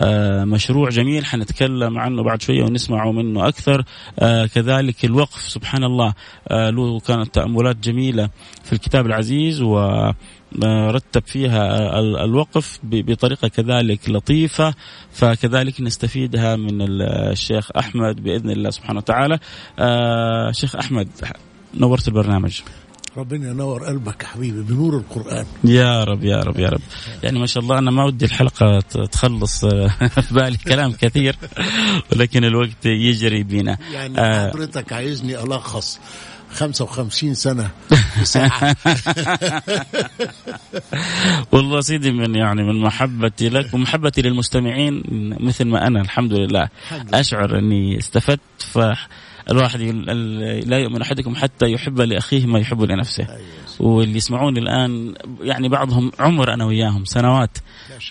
بمشروع 0.02 0.90
جميل. 0.90 1.26
حنتكلم 1.26 1.98
عنه 2.00 2.24
بعد 2.24 2.42
شوية 2.42 2.64
ونسمعه 2.64 3.12
منه 3.12 3.48
أكثر. 3.48 3.84
آه، 4.20 4.46
كذلك 4.46 5.06
الوقف 5.06 5.42
سبحان 5.42 5.84
الله 5.84 6.14
آه، 6.48 6.70
له 6.70 7.00
كانت 7.00 7.36
تأملات 7.36 7.76
جميلة 7.78 8.30
في 8.64 8.74
الكتاب 8.74 9.06
العزيز 9.06 9.62
و 9.62 9.78
آه، 10.64 10.92
رتب 10.92 11.24
فيها 11.26 12.00
ال- 12.00 12.18
الوقف 12.18 12.80
بطريقة 12.84 13.48
كذلك 13.48 14.10
لطيفة. 14.10 14.74
فكذلك 15.12 15.82
نستفيدها 15.82 16.56
من 16.56 16.82
ال- 16.82 17.02
الشيخ 17.32 17.70
أحمد 17.78 18.24
بإذن 18.24 18.50
الله 18.50 18.70
سبحانه 18.70 18.98
وتعالى. 19.00 19.40
آه، 19.80 20.52
شيخ 20.52 20.76
أحمد 20.76 21.08
نورت 21.80 22.08
البرنامج. 22.08 22.60
ربنا 23.18 23.50
ينور 23.50 23.84
قلبك 23.86 24.24
يا 24.24 24.28
حبيبي 24.28 24.62
بنور 24.62 24.98
القرآن 24.98 25.46
يا 25.64 26.04
رب 26.04 26.24
يا 26.24 26.38
رب 26.38 26.60
يا 26.60 26.70
رب 26.70 26.82
يعني 27.24 27.40
ما 27.40 27.46
شاء 27.46 27.64
الله 27.64 27.78
أنا 27.80 27.92
ما 27.92 28.04
ودي 28.06 28.26
الحلقة 28.26 28.80
تخلص 29.12 29.64
آه، 29.64 29.88
في 30.28 30.34
بالي 30.34 30.58
كلام 30.58 30.92
كثير 30.92 31.36
ولكن 32.12 32.44
الوقت 32.44 32.86
يجري 32.86 33.44
بينا 33.44 33.78
يعني 33.94 34.20
آه. 34.20 34.50
حضرتك 34.50 34.94
عايزني 34.94 35.44
ألخص 35.44 36.00
55 36.54 37.34
سنة 37.34 37.70
ساعة 38.24 38.76
والله 41.52 41.82
سيدي 41.82 42.12
من 42.12 42.36
يعني 42.36 42.64
من 42.64 42.82
محبتي 42.82 43.50
لك 43.50 43.74
ومحبتي 43.74 44.22
للمستمعين 44.22 45.04
مثل 45.40 45.66
ما 45.66 45.88
أنا 45.88 46.02
الحمد 46.02 46.34
لله 46.34 46.70
الحمد. 46.92 47.16
أشعر 47.16 47.60
أني 47.60 47.98
استفدت 47.98 48.40
فالواحد 48.60 49.08
يقول- 49.82 50.10
ال- 50.10 50.70
لا 50.70 50.78
يؤمن 50.80 51.02
أحدكم 51.02 51.36
حتى 51.36 51.72
يحب 51.72 52.02
لأخيه 52.02 52.46
ما 52.46 52.60
يحب 52.60 52.82
لنفسه 52.84 53.28
واللي 53.80 54.18
يسمعوني 54.18 54.60
الآن 54.60 55.14
يعني 55.42 55.70
بعضهم 55.70 56.12
عمر 56.20 56.54
أنا 56.54 56.66
وياهم 56.66 57.06
سنوات. 57.06 57.58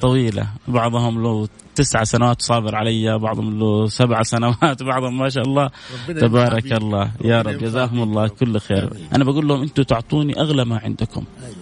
طويلة 0.01 0.47
بعضهم 0.69 1.23
له 1.23 1.49
تسع 1.75 2.05
سنوات 2.05 2.43
صابر 2.43 2.75
علي 2.75 3.19
بعضهم 3.19 3.59
له 3.59 3.87
سبع 3.87 4.23
سنوات 4.33 4.83
بعضهم 4.83 5.19
ما 5.19 5.29
شاء 5.29 5.45
الله 5.45 5.71
تبارك. 6.09 6.73
الله 6.73 7.11
يا 7.25 7.43
رب 7.43 7.59
جزاهم. 7.59 8.03
الله 8.03 8.29
كل 8.29 8.59
خير. 8.61 8.91
أنا 9.15 9.25
بقول 9.25 9.49
لهم 9.49 9.63
أنتم 9.63 9.83
تعطوني 9.83 10.41
أغلى 10.41 10.65
ما 10.65 10.79
عندكم 10.79 11.25
أيوة. 11.43 11.57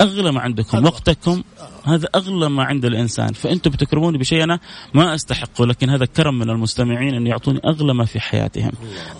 أغلى 0.00 0.32
ما 0.32 0.40
عندكم 0.40 0.84
وقتكم 0.84 1.42
هذا 1.84 2.08
أغلى 2.14 2.48
ما 2.50 2.64
عند 2.64 2.84
الإنسان. 2.84 3.32
فأنتم 3.32 3.70
بتكرموني 3.70 4.18
بشيء 4.18 4.44
أنا 4.44 4.60
ما 4.94 5.14
استحقه 5.14 5.66
لكن 5.66 5.90
هذا 5.90 6.04
كرم 6.04 6.38
من 6.38 6.50
المستمعين 6.50 7.14
أن 7.14 7.26
يعطوني 7.26 7.60
أغلى 7.64 7.94
ما 7.94 8.04
في 8.04 8.20
حياتهم. 8.20 8.72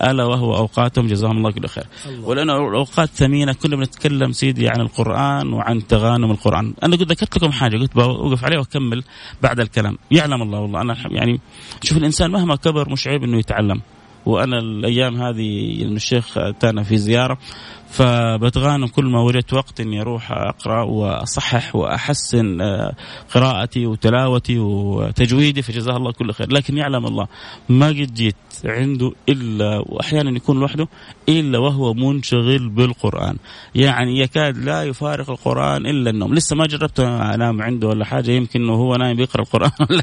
ألا 0.02 0.24
وهو 0.24 0.56
أوقاتهم 0.56 1.06
جزاهم 1.06 1.36
الله 1.36 1.50
كل 1.50 1.68
خير 1.68 1.84
ولأنه 2.24 2.68
الاوقات 2.68 3.08
ثمينة 3.08 3.52
كنا 3.52 3.76
بنتكلم 3.76 4.32
سيدي 4.32 4.68
عن 4.68 4.80
القرآن 4.80 5.52
وعن 5.52 5.86
تغانم 5.86 6.30
القرآن. 6.30 6.74
أنا 6.82 6.96
قد 6.96 7.12
ذكرت 7.12 7.36
لكم 7.36 7.52
حاجة 7.52 7.76
قلت 7.76 7.94
بوقف 7.94 8.44
عليها 8.44 8.58
وأكمل 8.58 9.04
بعد 9.42 9.60
الكلام. 9.60 9.98
يعلم 10.10 10.42
الله 10.42 10.60
والله. 10.60 10.80
أنا 10.80 10.96
يعني 11.10 11.40
شوف 11.82 11.98
الإنسان 11.98 12.30
مهما 12.30 12.56
كبر 12.56 12.90
مش 12.90 13.08
عيب 13.08 13.24
إنه 13.24 13.38
يتعلم. 13.38 13.80
وأنا 14.26 14.58
الأيام 14.58 15.22
هذه 15.22 15.82
الشيخ 15.82 16.38
أتانا 16.38 16.82
في 16.82 16.96
زيارة 16.96 17.38
فبتغانم 17.90 18.86
كل 18.86 19.04
ما 19.04 19.20
وجدت 19.20 19.52
وقت 19.52 19.80
إني 19.80 20.00
أروح 20.00 20.32
أقرأ 20.32 20.82
وأصحح 20.82 21.76
وأحسن 21.76 22.60
آه، 22.60 22.94
قراءتي 23.34 23.86
وتلاوتي 23.86 24.58
وتجويدي 24.58 25.62
فجزاه 25.62 25.96
الله 25.96 26.12
كل 26.12 26.32
خير، 26.32 26.52
لكن 26.52 26.76
يعلم 26.76 27.06
الله 27.06 27.26
ما 27.68 27.88
قد 27.88 28.14
جيت 28.14 28.36
عنده 28.64 29.12
إلا 29.28 29.82
واحيانا 29.86 30.36
يكون 30.36 30.60
لوحده 30.60 30.88
إلا 31.28 31.58
وهو 31.58 31.94
منشغل 31.94 32.68
بالقرآن، 32.68 33.36
يعني 33.74 34.18
يكاد 34.20 34.58
لا 34.58 34.84
يفارق 34.84 35.30
القرآن 35.30 35.86
إلا 35.86 36.10
النوم، 36.10 36.34
لسه 36.34 36.56
ما 36.56 36.66
جربت 36.66 37.00
أنام 37.00 37.62
عنده 37.62 37.88
ولا 37.88 38.04
حاجة 38.04 38.30
يمكن 38.30 38.68
هو 38.68 38.96
نايم 38.96 39.16
بيقرا 39.16 39.42
القرآن 39.42 39.70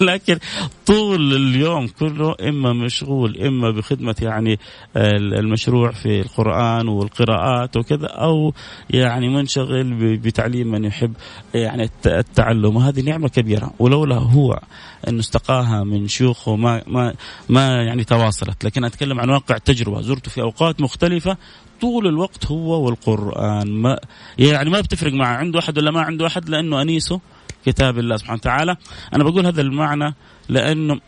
لكن 0.00 0.38
طول 0.86 1.32
اليوم 1.32 1.86
كله 1.86 2.34
إما 2.48 2.72
مشغول 2.72 3.36
إما 3.40 3.70
بخدمة 3.70 4.16
يعني 4.22 4.58
المشروع 4.96 5.90
في 5.90 6.20
القرآن. 6.20 6.53
والقراءات 6.88 7.76
وكذا 7.76 8.06
أو 8.06 8.52
يعني 8.90 9.28
منشغل 9.28 10.16
بتعليم 10.16 10.70
من 10.70 10.84
يحب 10.84 11.12
يعني 11.54 11.90
التعلم. 12.06 12.76
وهذه 12.76 13.00
نعمة 13.00 13.28
كبيرة. 13.28 13.70
ولولا 13.78 14.16
هو 14.16 14.60
انه 15.08 15.20
استقاها 15.20 15.84
من 15.84 16.08
شيوخه 16.08 16.56
ما 16.56 16.82
ما 16.86 17.14
ما 17.48 17.82
يعني 17.82 18.04
تواصلت. 18.04 18.64
لكن 18.64 18.84
أتكلم 18.84 19.20
عن 19.20 19.30
واقع 19.30 19.58
تجربة. 19.58 20.00
زرته 20.00 20.30
في 20.30 20.42
أوقات 20.42 20.80
مختلفة 20.80 21.36
طول 21.80 22.06
الوقت 22.06 22.46
هو 22.46 22.84
والقرآن. 22.84 23.68
ما 23.68 23.98
يعني 24.38 24.70
ما 24.70 24.80
بتفرق 24.80 25.12
معه. 25.12 25.36
عنده 25.36 25.58
أحد 25.58 25.78
ولا 25.78 25.90
ما 25.90 26.00
عنده 26.00 26.26
أحد؟ 26.26 26.48
لأنه 26.48 26.82
أنيسه 26.82 27.20
كتاب 27.66 27.98
الله 27.98 28.16
سبحانه 28.16 28.38
وتعالى. 28.38 28.76
أنا 29.14 29.24
بقول 29.24 29.46
هذا 29.46 29.60
المعنى 29.60 30.14
لأنه 30.48 31.00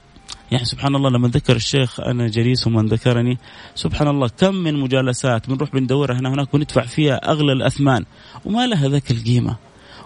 يعني 0.52 0.64
سبحان 0.64 0.94
الله 0.94 1.10
لما 1.10 1.28
ذكر 1.28 1.56
الشيخ 1.56 2.00
أنا 2.00 2.28
جليس 2.28 2.66
ومن 2.66 2.86
ذكرني 2.86 3.38
سبحان 3.74 4.08
الله 4.08 4.28
كم 4.28 4.54
من 4.54 4.80
مجالسات 4.80 5.48
بنروح 5.48 5.72
بندورها 5.72 6.18
هنا 6.18 6.28
هناك 6.28 6.54
وندفع 6.54 6.82
فيها 6.82 7.30
أغلى 7.30 7.52
الأثمان 7.52 8.04
وما 8.44 8.66
لها 8.66 8.88
ذاك 8.88 9.10
القيمة. 9.10 9.56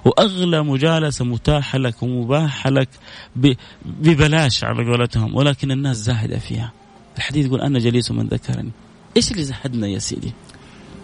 وأغلى 0.04 0.62
مجالسة 0.62 1.24
متاحة 1.24 1.78
لك 1.78 2.02
ومباحة 2.02 2.70
لك 2.70 2.88
ببلاش 3.84 4.64
على 4.64 4.84
قولتهم 4.84 5.34
ولكن 5.34 5.70
الناس 5.70 5.96
زاهدة 5.96 6.38
فيها. 6.38 6.72
الحديث 7.16 7.46
يقول 7.46 7.60
أنا 7.60 7.78
جليس 7.78 8.10
من 8.10 8.26
ذكرني. 8.26 8.70
إيش 9.16 9.32
اللي 9.32 9.44
زهدنا 9.44 9.86
يا 9.86 9.98
سيدي؟ 9.98 10.32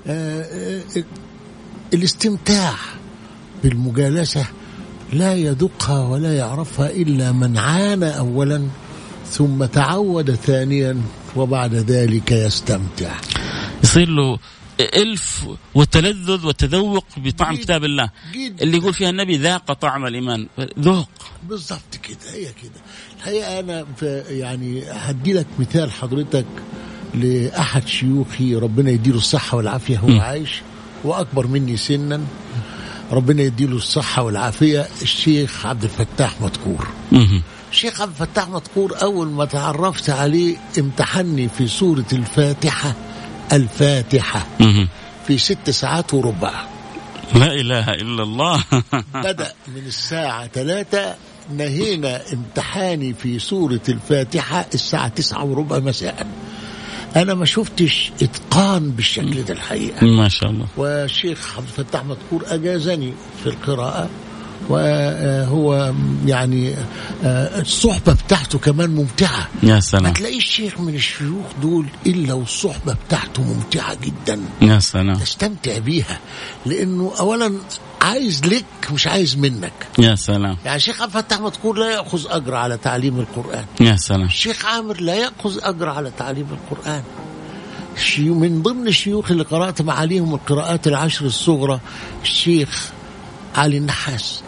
آه, 0.06 0.42
آه، 0.42 1.04
الاستمتاع 1.94 2.74
بالمجالسة 3.62 4.46
لا 5.12 5.34
يذقها 5.34 6.08
ولا 6.08 6.36
يعرفها 6.36 6.90
إلا 6.90 7.32
من 7.32 7.58
عانى 7.58 8.18
اولا. 8.18 8.68
ثم 9.30 9.64
تعود 9.64 10.34
ثانيا 10.34 11.02
وبعد 11.36 11.74
ذلك 11.74 12.32
يستمتع. 12.32 13.14
يصير 13.84 14.08
له 14.08 14.38
إلف 14.80 15.46
والتلذذ 15.74 16.46
والتذوق 16.46 17.04
بطعم 17.16 17.54
جد 17.54 17.60
كتاب 17.60 17.84
الله. 17.84 18.10
جد 18.32 18.62
اللي 18.62 18.76
يقول 18.76 18.94
فيها 18.94 19.10
النبي 19.10 19.36
ذاق 19.36 19.72
طعم 19.72 20.06
الإيمان. 20.06 20.46
ذوق. 20.78 21.08
بالضبط 21.48 21.96
كده 22.02 22.32
هي 22.32 22.44
كده. 22.44 22.80
الحقيقة 23.16 23.60
أنا 23.60 23.86
يعني 24.28 24.82
هدي 24.90 25.32
لك 25.32 25.46
مثال 25.58 25.92
حضرتك 25.92 26.46
لأحد 27.14 27.88
شيوخي 27.88 28.54
ربنا 28.54 28.90
يديله 28.90 29.16
الصحة 29.16 29.56
والعافية 29.56 29.98
هو 29.98 30.08
م. 30.08 30.20
عايش 30.20 30.62
وأكبر 31.04 31.46
مني 31.46 31.76
سنا. 31.76 32.20
ربنا 33.12 33.42
يديله 33.42 33.76
الصحة 33.76 34.22
والعافية 34.22 34.88
الشيخ 35.02 35.66
عبد 35.66 35.84
الفتاح 35.84 36.40
مذكور. 36.40 36.88
الشيخ 37.70 38.00
عبد 38.00 38.12
الفتاح 38.20 38.48
مذكور 38.48 39.02
أول 39.02 39.26
ما 39.26 39.44
تعرفت 39.44 40.10
عليه 40.10 40.56
امتحني 40.78 41.48
في 41.48 41.68
سورة 41.68 42.06
الفاتحة 42.12 42.94
الفاتحة. 43.52 44.46
في 45.26 45.38
ست 45.38 45.70
ساعات 45.70 46.14
وربع. 46.14 46.52
لا 47.34 47.52
إله 47.52 47.90
إلا 47.90 48.22
الله. 48.22 48.64
بدأ 49.14 49.52
من 49.68 49.82
الساعة 49.86 50.46
ثلاثة 50.46 51.14
نهينا 51.56 52.22
امتحاني 52.32 53.14
في 53.14 53.38
سورة 53.38 53.80
الفاتحة 53.88 54.66
الساعة 54.74 55.08
تسعة 55.08 55.44
وربع 55.44 55.78
مساء. 55.78 56.26
أنا 57.16 57.34
ما 57.34 57.44
شفتش 57.44 58.12
إتقان 58.22 58.90
بالشكل 58.90 59.42
ده 59.42 59.54
الحقيقة. 59.54 60.06
ما 60.06 60.28
شاء 60.28 60.50
الله. 60.50 60.66
والشيخ 60.76 61.56
عبد 61.56 61.66
الفتاح 61.66 62.04
مذكور 62.04 62.44
أجازني 62.46 63.12
في 63.42 63.46
القراءة. 63.48 64.10
وهو 64.68 65.94
يعني 66.26 66.74
آه، 67.24 67.60
الصحبة 67.60 68.12
بتاعته 68.12 68.58
كمان 68.58 68.90
ممتعة. 68.90 69.48
يا 69.62 69.80
سلام. 69.80 70.02
ما 70.04 70.10
تلاقيش 70.10 70.44
شيخ 70.44 70.80
من 70.80 70.94
الشيوخ 70.94 71.46
دول 71.62 71.86
إلا 72.06 72.34
والصحبة 72.34 72.96
بتاعته 73.06 73.42
ممتعة 73.42 73.94
جدا. 73.94 74.40
يا 74.62 74.78
سلام. 74.78 75.14
تستمتع 75.14 75.78
بيها 75.78 76.18
لأنه 76.66 77.12
اولا 77.20 77.52
عايز 78.02 78.44
لك 78.44 78.64
مش 78.92 79.06
عايز 79.06 79.36
منك. 79.36 79.72
يا 79.98 80.14
سلام. 80.14 80.56
يعني 80.64 80.76
الشيخ 80.76 81.02
عبد 81.02 81.16
الفتاح 81.16 81.40
مذكور 81.40 81.78
لا 81.78 81.90
يأخذ 81.90 82.26
أجر 82.28 82.54
على 82.54 82.76
تعليم 82.76 83.20
القرآن. 83.20 83.64
يا 83.80 83.96
سلام. 83.96 84.24
الشيخ 84.24 84.66
عامر 84.66 85.00
لا 85.00 85.14
يأخذ 85.14 85.58
أجر 85.62 85.88
على 85.88 86.12
تعليم 86.18 86.46
القرآن. 86.50 87.02
من 88.18 88.62
ضمن 88.62 88.88
الشيوخ 88.88 89.30
اللي 89.30 89.42
قرأت 89.42 89.82
معاليهم 89.82 90.34
القراءات 90.34 90.86
العشر 90.86 91.26
الصغرى 91.26 91.80
الشيخ 92.22 92.90
علي 93.54 93.76
النحاس. 93.78 94.42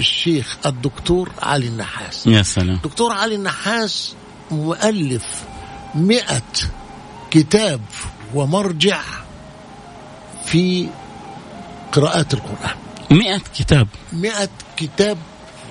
الشيخ 0.00 0.56
الدكتور 0.66 1.30
علي 1.42 1.66
النحاس. 1.66 2.26
يا 2.26 2.42
سلام. 2.42 2.80
دكتور 2.84 3.12
علي 3.12 3.34
النحاس 3.34 4.14
مؤلف 4.50 5.44
مئة 5.94 6.42
كتاب 7.30 7.80
ومرجع 8.34 9.00
في 10.46 10.88
قراءات 11.92 12.34
القرآن. 12.34 12.76
مئة 13.10 13.40
كتاب. 13.58 13.88
مئة 14.12 14.48
كتاب 14.76 15.18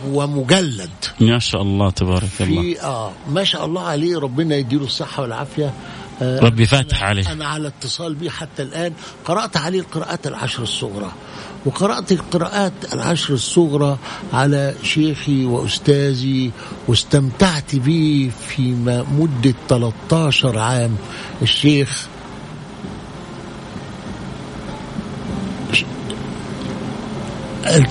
ومجلد. 0.08 0.89
ما 1.19 1.39
شاء 1.39 1.62
الله 1.62 1.89
تبارك 1.89 2.23
في 2.25 2.43
الله. 2.43 2.82
آه 2.82 3.12
ما 3.28 3.43
شاء 3.43 3.65
الله 3.65 3.82
عليه 3.82 4.19
ربنا 4.19 4.56
يديله 4.56 4.86
الصحة 4.86 5.21
والعافية. 5.21 5.73
آه 6.21 6.39
ربي 6.39 6.65
فاتح 6.65 7.04
عليه. 7.04 7.32
أنا 7.32 7.45
على 7.47 7.67
اتصال 7.67 8.15
به 8.15 8.30
حتى 8.30 8.63
الآن. 8.63 8.93
قرأت 9.25 9.58
عليه 9.58 9.80
القراءات 9.80 10.28
العشر 10.28 10.63
الصغرى. 10.63 11.12
وقرأت 11.65 12.12
القراءات 12.12 12.73
العشر 12.93 13.34
الصغرى 13.34 13.97
على 14.34 14.75
شيخي 14.84 15.45
وأستاذي 15.45 16.51
واستمتعت 16.88 17.75
به 17.75 18.32
في 18.47 18.62
مدة 19.12 19.56
13 19.69 20.60
عام. 20.60 20.95
الشيخ 21.41 22.08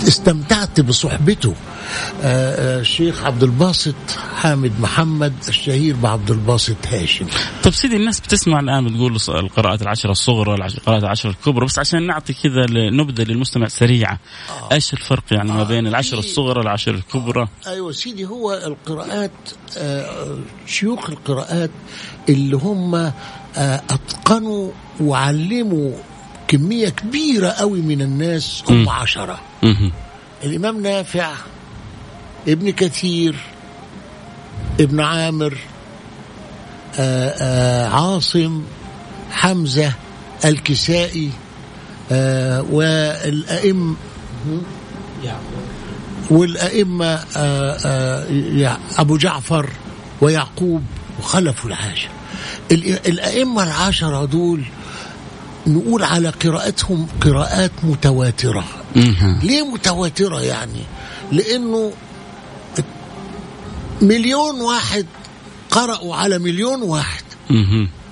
استمتعت 0.08 0.80
بصحبته. 0.80 1.54
الشيخ 2.24 3.18
آه، 3.18 3.22
آه، 3.22 3.26
عبد 3.26 3.42
الباسط 3.42 3.94
حامد 4.36 4.80
محمد 4.80 5.32
الشهير 5.48 5.96
بعبد 5.96 6.30
الباسط 6.30 6.76
هاشم. 6.86 7.26
طيب 7.62 7.74
سيدي 7.74 7.96
الناس 7.96 8.20
بتسمع 8.20 8.60
الآن 8.60 8.84
بتقول 8.84 9.16
القراءات 9.28 9.82
العشرة 9.82 10.10
الصغرى 10.10 10.54
القراءات 10.54 11.02
العشرة 11.02 11.30
الكبرى 11.30 11.66
بس 11.66 11.78
عشان 11.78 12.06
نعطي 12.06 12.32
كذا 12.32 12.66
نبذة 12.70 13.22
للمستمع 13.22 13.68
سريعة. 13.68 14.18
آه. 14.50 14.74
إيش 14.74 14.92
الفرق 14.92 15.24
يعني 15.30 15.52
ما 15.52 15.64
بين 15.64 15.86
العشرة 15.86 16.18
الصغرى 16.18 16.58
والعشرة 16.58 16.94
الكبرى؟ 16.94 17.42
آه. 17.42 17.70
أيوه 17.70 17.92
سيدي 17.92 18.26
هو 18.26 18.54
القراءات 18.54 19.30
آه 19.78 20.38
شيوخ 20.66 21.10
القراءات 21.10 21.70
اللي 22.28 22.56
هم 22.56 22.94
آه 22.94 23.12
أتقنوا 23.90 24.70
وعلموا 25.00 25.92
كمية 26.48 26.88
كبيرة 26.88 27.48
قوي 27.48 27.80
من 27.80 28.02
الناس 28.02 28.64
هم 28.70 28.88
عشرة. 28.88 29.40
الإمام 30.44 30.82
نافع 30.82 31.32
ابن 32.48 32.70
كثير 32.70 33.36
ابن 34.80 35.00
عامر 35.00 35.58
آآ 36.98 37.34
آآ 37.40 37.88
عاصم 37.88 38.62
حمزة 39.30 39.92
الكسائي 40.44 41.30
والأئمة 42.70 43.94
والأئمة 46.30 47.20
أبو 48.98 49.16
جعفر 49.16 49.70
ويعقوب 50.20 50.82
وخلف 51.20 51.66
العاشر. 51.66 52.08
الأئمة 53.06 53.62
العشرة 53.62 54.24
دول 54.24 54.62
نقول 55.66 56.02
على 56.02 56.28
قراءتهم 56.28 57.06
قراءات 57.20 57.70
متواترة. 57.82 58.64
ليه 59.42 59.66
متواترة 59.72 60.40
يعني؟ 60.40 60.80
لأنه 61.32 61.92
مليون 64.02 64.60
واحد 64.60 65.06
قرأوا 65.70 66.14
على 66.14 66.38
مليون 66.38 66.82
واحد. 66.82 67.22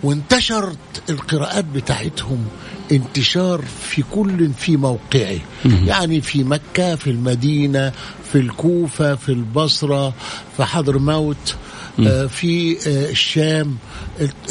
وانتشرت 0.03 0.79
القراءات 1.11 1.65
بتاعتهم 1.65 2.45
انتشار 2.93 3.65
في 3.83 4.03
كل 4.15 4.51
في 4.53 4.77
موقعه. 4.77 5.39
يعني 5.87 6.21
في 6.21 6.45
مكة 6.45 6.95
في 6.97 7.11
المدينة 7.11 7.93
في 8.33 8.39
الكوفة 8.39 9.15
في 9.15 9.29
البصرة 9.29 10.15
في 10.57 10.65
حضرموت 10.65 11.55
آه، 12.01 12.27
في 12.27 12.77
آه، 12.89 13.11
الشام. 13.11 13.77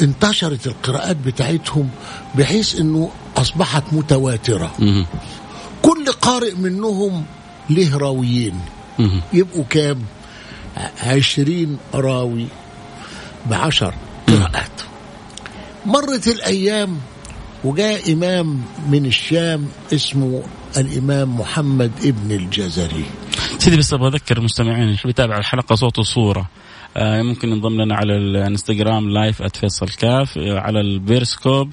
انتشرت 0.02 0.66
القراءات 0.66 1.16
بتاعتهم 1.16 1.88
بحيث 2.34 2.80
إنه 2.80 3.10
أصبحت 3.36 3.82
متواترة. 3.92 4.72
كل 5.82 6.12
قارئ 6.12 6.54
منهم 6.54 7.24
له 7.70 7.96
راويين. 7.96 8.60
يبقوا 9.32 9.64
كام؟ 9.70 9.98
عشرين 11.02 11.78
راوي 11.94 12.46
بعشر 13.46 13.94
قراءات. 14.28 14.80
مرت 15.86 16.26
الأيام 16.26 16.98
وجاء 17.64 18.12
إمام 18.12 18.62
من 18.88 19.06
الشام 19.06 19.68
اسمه 19.92 20.42
الإمام 20.76 21.40
محمد 21.40 21.92
ابن 22.04 22.32
الجزري. 22.32 23.04
سيدي 23.58 23.76
بس 23.76 23.94
أبغى 23.94 24.08
أذكر 24.08 24.36
المستمعين 24.38 24.82
اللي 24.82 24.98
يتابع 25.04 25.38
الحلقة 25.38 25.74
صوت 25.74 25.98
وصورة. 25.98 26.48
آه 26.96 27.22
ممكن 27.22 27.48
ينضم 27.48 27.80
لنا 27.80 27.94
على 27.94 28.16
الانستغرام 28.16 29.08
live 29.08 29.42
@فيصل 29.42 29.88
كاف 29.88 30.38
على 30.38 30.80
البيرسكوب. 30.80 31.72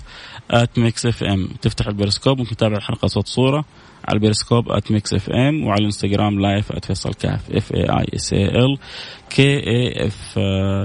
@ميكس 0.78 1.06
اف 1.06 1.24
ام 1.24 1.48
تفتح 1.62 1.88
البيرسكوب 1.88 2.38
ممكن 2.38 2.56
تتابع 2.56 2.78
الحلقة 2.78 3.08
صوت 3.08 3.28
صورة 3.28 3.66
على 4.08 4.16
البيرسكوب 4.16 4.66
@ميكس 4.90 5.14
اف 5.14 5.30
ام 5.30 5.64
وعلى 5.68 5.80
الانستغرام 5.80 6.40
live 6.40 6.72
@فيصل 6.86 7.14
كاف 7.14 7.40
F 7.52 7.74
A 7.74 7.84
I 7.90 8.06
S 8.16 8.34
A 8.34 8.46
L 8.46 8.78
K 9.30 9.58
A 9.68 10.08
F 10.08 10.40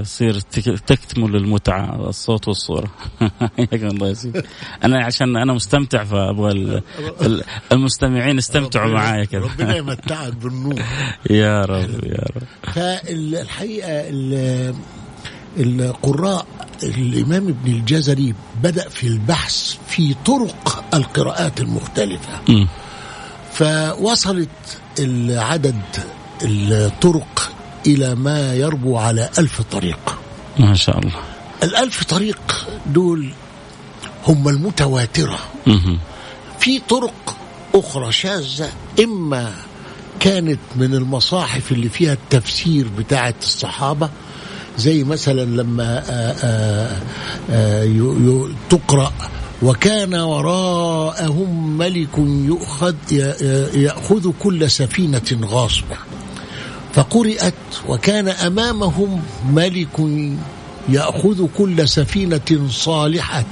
صير 0.06 0.40
تك- 0.40 0.78
تكتمل 0.86 1.36
المتعة 1.36 2.08
الصوت 2.08 2.48
والصورة. 2.48 2.90
الله 3.72 4.08
يا 4.08 4.14
سيدي. 4.14 4.42
أنا 4.84 5.04
عشان 5.04 5.36
أنا 5.36 5.52
مستمتع 5.52 6.04
فأبغى 6.04 6.52
ال- 6.52 6.82
ال- 7.20 7.44
المستمعين 7.72 8.38
يستمتعوا 8.38 8.86
ربنا- 8.86 8.98
معايا 9.00 9.24
كذا. 9.24 9.40
ربنا 9.40 9.76
يمتعك 9.80 10.32
بالنور. 10.34 10.82
يا 11.30 11.64
رب 11.64 12.04
يا 12.04 12.24
رب. 12.36 12.72
فالحقيقة 12.72 13.88
ال- 13.90 14.74
القراء 15.58 16.46
الإمام 16.84 17.48
ابن 17.48 17.72
الجزري 17.72 18.34
بدأ 18.62 18.88
في 18.88 19.06
البحث 19.06 19.74
في 19.88 20.14
طرق 20.24 20.84
القراءات 20.94 21.60
المختلفة 21.60 22.40
مم. 22.48 22.68
فوصلت 23.52 24.48
العدد 24.98 25.80
الطرق 26.42 27.52
إلى 27.86 28.14
ما 28.14 28.54
يربو 28.54 28.98
على 28.98 29.30
ألف 29.38 29.62
طريق 29.62 30.18
ما 30.58 30.74
شاء 30.74 30.98
الله 30.98 31.12
الألف 31.62 32.04
طريق 32.04 32.66
دول 32.86 33.30
هم 34.26 34.48
المتواترة 34.48 35.38
مهم. 35.66 35.98
في 36.60 36.80
طرق 36.88 37.36
أخرى 37.74 38.12
شاذة 38.12 38.68
إما 39.04 39.52
كانت 40.20 40.58
من 40.76 40.94
المصاحف 40.94 41.72
اللي 41.72 41.88
فيها 41.88 42.12
التفسير 42.12 42.88
بتاعة 42.98 43.34
الصحابة 43.42 44.10
زي 44.78 45.04
مثلا 45.04 45.44
لما 45.44 46.02
آآ 46.10 47.84
يو- 47.84 48.18
يو- 48.18 48.48
تقرأ 48.70 49.12
وكان 49.62 50.14
وراءهم 50.14 51.78
ملك 51.78 52.18
يؤخذ 52.18 52.94
يأخذ 53.74 54.30
كل 54.38 54.70
سفينة 54.70 55.22
غاصبة 55.44 55.96
فقرأت 56.94 57.54
وكان 57.88 58.28
أمامهم 58.28 59.22
ملك 59.52 60.00
يأخذ 60.88 61.46
كل 61.58 61.88
سفينة 61.88 62.68
صالحة 62.70 63.44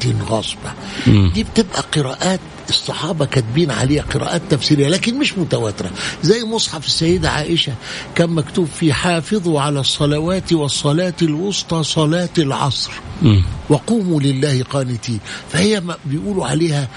مم. 1.06 1.30
دي 1.34 1.44
بتبقى 1.44 1.84
قراءات 1.94 2.40
الصحابة 2.70 3.24
كاتبين 3.24 3.70
عليها 3.70 4.02
قراءات 4.02 4.42
تفسيرية 4.50 4.88
لكن 4.88 5.18
مش 5.18 5.38
متواترة. 5.38 5.90
زي 6.22 6.44
مصحف 6.44 6.86
السيدة 6.86 7.30
عائشة 7.30 7.72
كان 8.14 8.30
مكتوب 8.30 8.68
فيه 8.80 8.92
حافظوا 8.92 9.60
على 9.60 9.80
الصلوات 9.80 10.52
والصلاة 10.52 11.14
الوسطى 11.22 11.82
صلاة 11.82 12.28
العصر 12.38 12.90
مم. 13.22 13.44
وقوموا 13.68 14.20
لله 14.20 14.62
قانتين. 14.62 15.18
فهي 15.52 15.82
بيقولوا 16.04 16.46
عليها 16.46 16.88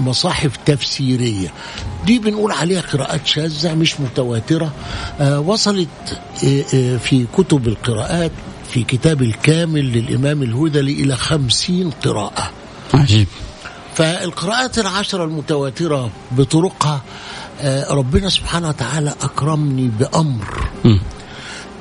مصاحف 0.00 0.56
تفسيرية. 0.66 1.52
دي 2.06 2.18
بنقول 2.18 2.52
عليها 2.52 2.80
قراءات 2.80 3.26
شاذة 3.26 3.74
مش 3.74 4.00
متواترة. 4.00 4.72
آه 5.20 5.40
وصلت 5.40 5.88
آه 6.44 6.64
آه 6.74 6.96
في 6.96 7.26
كتب 7.36 7.68
القراءات 7.68 8.32
في 8.70 8.82
كتاب 8.82 9.22
الكامل 9.22 9.92
للإمام 9.92 10.42
الهذلي 10.42 10.92
إلى 10.92 11.16
خمسين 11.16 11.90
قراءة. 11.90 12.50
عجيب. 12.94 13.26
فالقراءات 13.96 14.78
العشرة 14.78 15.24
المتواترة 15.24 16.10
بطرقها 16.32 17.02
آه 17.60 17.92
ربنا 17.92 18.28
سبحانه 18.28 18.68
وتعالى 18.68 19.14
أكرمني 19.22 19.88
بأمر. 19.88 20.68
مم. 20.84 21.00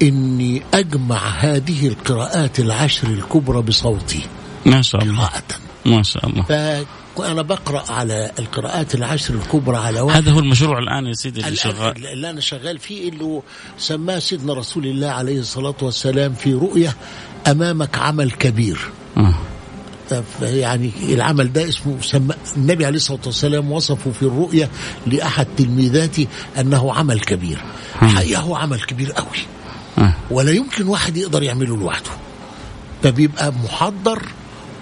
إني 0.01 0.61
أجمع 0.73 1.17
هذه 1.27 1.87
القراءات 1.87 2.59
العشر 2.59 3.07
الكبرى 3.07 3.61
بصوتي. 3.61 4.21
ما 4.65 4.81
شاء 4.81 5.03
الله. 5.03 5.25
قراءة. 5.25 5.43
ما 5.85 6.03
شاء 6.03 6.25
الله. 6.29 6.43
فأنا 6.43 7.41
بقرأ 7.41 7.91
على 7.91 8.31
القراءات 8.39 8.95
العشر 8.95 9.33
الكبرى 9.33 9.77
على 9.77 10.01
واحد. 10.01 10.21
هذا 10.21 10.31
هو 10.31 10.39
المشروع 10.39 10.79
الآن 10.79 11.05
يا 11.05 11.13
سيدي 11.13 11.39
اللي 11.39 11.47
الآن 11.47 11.57
شغال. 11.57 12.07
اللي 12.07 12.29
أنا 12.29 12.41
شغال 12.41 12.79
فيه 12.79 13.09
اللي 13.09 13.41
سماه 13.77 14.19
سيدنا 14.19 14.53
رسول 14.53 14.85
الله 14.85 15.07
عليه 15.07 15.39
الصلاة 15.39 15.75
والسلام 15.81 16.33
في 16.33 16.53
رؤية 16.53 16.95
أمامك 17.47 17.97
عمل 17.97 18.31
كبير. 18.31 18.79
آه. 19.17 19.33
يعني 20.41 20.91
العمل 21.03 21.53
ده 21.53 21.69
اسمه 21.69 22.01
سمى 22.01 22.33
النبي 22.57 22.85
عليه 22.85 22.95
الصلاة 22.95 23.19
والسلام 23.25 23.71
وصفه 23.71 24.11
في 24.11 24.21
الرؤية 24.23 24.69
لأحد 25.07 25.47
تلميذاته 25.57 26.27
أنه 26.59 26.93
عمل 26.93 27.19
كبير. 27.19 27.57
الحقيقة 28.01 28.41
هو 28.41 28.55
عمل 28.55 28.81
كبير 28.81 29.11
قوي. 29.11 29.37
آه. 29.97 30.13
ولا 30.31 30.51
يمكن 30.51 30.87
واحد 30.87 31.17
يقدر 31.17 31.43
يعمله 31.43 31.77
لوحده. 31.77 32.11
ده 33.03 33.09
بيبقى 33.09 33.53
محضر 33.63 34.21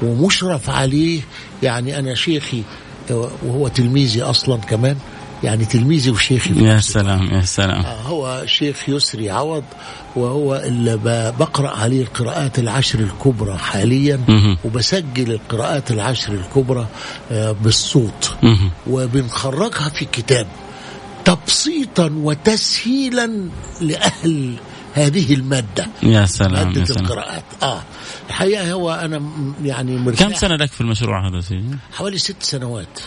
ومشرف 0.03 0.69
عليه. 0.69 1.21
يعني 1.63 1.99
أنا 1.99 2.15
شيخي 2.15 2.63
وهو 3.11 3.67
تلميذي 3.67 4.21
أصلا 4.21 4.57
كمان 4.57 4.95
يعني 5.43 5.65
تلميذي 5.65 6.11
وشيخي 6.11 6.65
يا 6.65 6.79
سلام 6.79 7.23
يا 7.31 7.41
سلام. 7.41 7.81
آه، 7.85 8.01
هو 8.01 8.43
شيخ 8.45 8.89
يسري 8.89 9.29
عوض 9.29 9.63
وهو 10.15 10.55
اللي 10.55 10.97
ب- 10.97 11.37
بقرأ 11.39 11.69
عليه 11.69 12.01
القراءات 12.01 12.59
العشر 12.59 12.99
الكبرى 12.99 13.57
حاليا 13.57 14.19
مهم. 14.27 14.57
وبسجل 14.65 15.31
القراءات 15.31 15.91
العشر 15.91 16.33
الكبرى 16.33 16.87
آه، 17.31 17.51
بالصوت. 17.51 18.35
مهم. 18.43 18.71
وبنخرجها 18.87 19.89
في 19.89 20.05
كتاب 20.05 20.47
تبسيطا 21.25 22.09
وتسهيلا 22.15 23.49
لأهل 23.81 24.53
هذه 24.93 25.33
المادة 25.33 25.87
يا 26.03 26.25
سلام 26.25 26.55
يا 26.55 26.63
مادة 26.65 26.85
سلام. 26.85 27.05
القراءات. 27.05 27.43
آه 27.63 27.81
الحقيقة 28.29 28.71
هو 28.73 28.91
أنا 28.91 29.21
يعني 29.63 29.97
مرتاح. 29.97 30.27
كم 30.27 30.33
سنة 30.35 30.55
لك 30.55 30.69
في 30.71 30.81
المشروع 30.81 31.27
هذا 31.29 31.41
سيدي؟ 31.41 31.75
حوالي 31.93 32.17
ست 32.17 32.43
سنوات. 32.43 32.99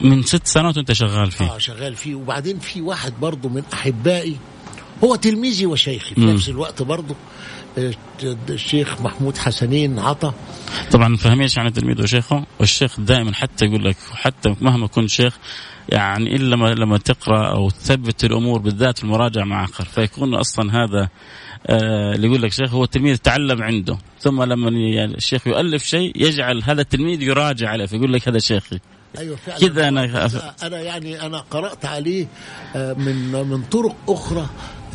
من 0.00 0.22
ست 0.22 0.46
سنوات 0.46 0.76
وانت 0.76 0.92
شغال 0.92 1.30
فيه. 1.30 1.44
آه 1.44 1.58
شغال 1.58 1.94
فيه. 1.94 2.14
وبعدين 2.14 2.58
في 2.58 2.80
واحد 2.80 3.12
برضه 3.20 3.48
من 3.48 3.62
أحبائي 3.72 4.36
هو 5.04 5.14
تلميذي 5.14 5.66
وشيخي 5.66 6.14
في. 6.14 6.20
نفس 6.20 6.48
الوقت 6.48 6.82
برضه 6.82 7.14
آه، 7.78 7.94
الشيخ 8.50 9.00
محمود 9.00 9.38
حسنين 9.38 9.98
عطا. 9.98 10.34
طبعا 10.90 11.16
فاهمين 11.16 11.42
إيش 11.42 11.56
يعني 11.56 11.70
تلميذ 11.70 12.02
وشيخه. 12.02 12.46
والشيخ 12.60 13.00
دائما 13.00 13.34
حتى 13.34 13.64
يقول 13.64 13.84
لك 13.84 13.96
حتى 14.12 14.54
مهما 14.60 14.86
كنت 14.86 15.10
شيخ 15.10 15.38
يعني 15.88 16.36
إلا 16.36 16.54
لما 16.54 16.66
لما 16.68 16.98
تقرأ 16.98 17.54
أو 17.56 17.70
تثبت 17.70 18.24
الأمور 18.24 18.60
بالذات 18.60 18.98
في 18.98 19.04
المراجعة 19.04 19.44
مع 19.44 19.64
اخر 19.64 19.84
فيكون 19.84 20.34
أصلا 20.34 20.84
هذا 20.84 21.08
آه 21.66 22.14
اللي 22.14 22.26
يقول 22.26 22.42
لك 22.42 22.52
شيخ 22.52 22.74
هو 22.74 22.84
التلميذ 22.84 23.16
تعلم 23.16 23.62
عنده. 23.62 23.98
ثم 24.20 24.42
لما 24.42 24.70
يعني 24.70 25.14
الشيخ 25.14 25.46
يؤلف 25.46 25.84
شيء 25.84 26.12
يجعل 26.16 26.62
هذا 26.64 26.80
التلميذ 26.80 27.22
يراجع 27.22 27.68
عليه 27.68 27.86
فيقول 27.86 28.12
لك 28.12 28.28
هذا 28.28 28.38
شيخي. 28.38 28.80
أيوه 29.18 29.36
فعلا. 29.36 29.58
كذا 29.58 29.90
أنا- 30.28 30.64
أنا 30.64 30.80
يعني 30.80 31.26
أنا 31.26 31.38
قرأت 31.50 31.84
عليه 31.84 32.26
آه، 32.76 32.92
من 32.92 33.32
من 33.32 33.62
طرق 33.62 33.96
أخرى 34.08 34.46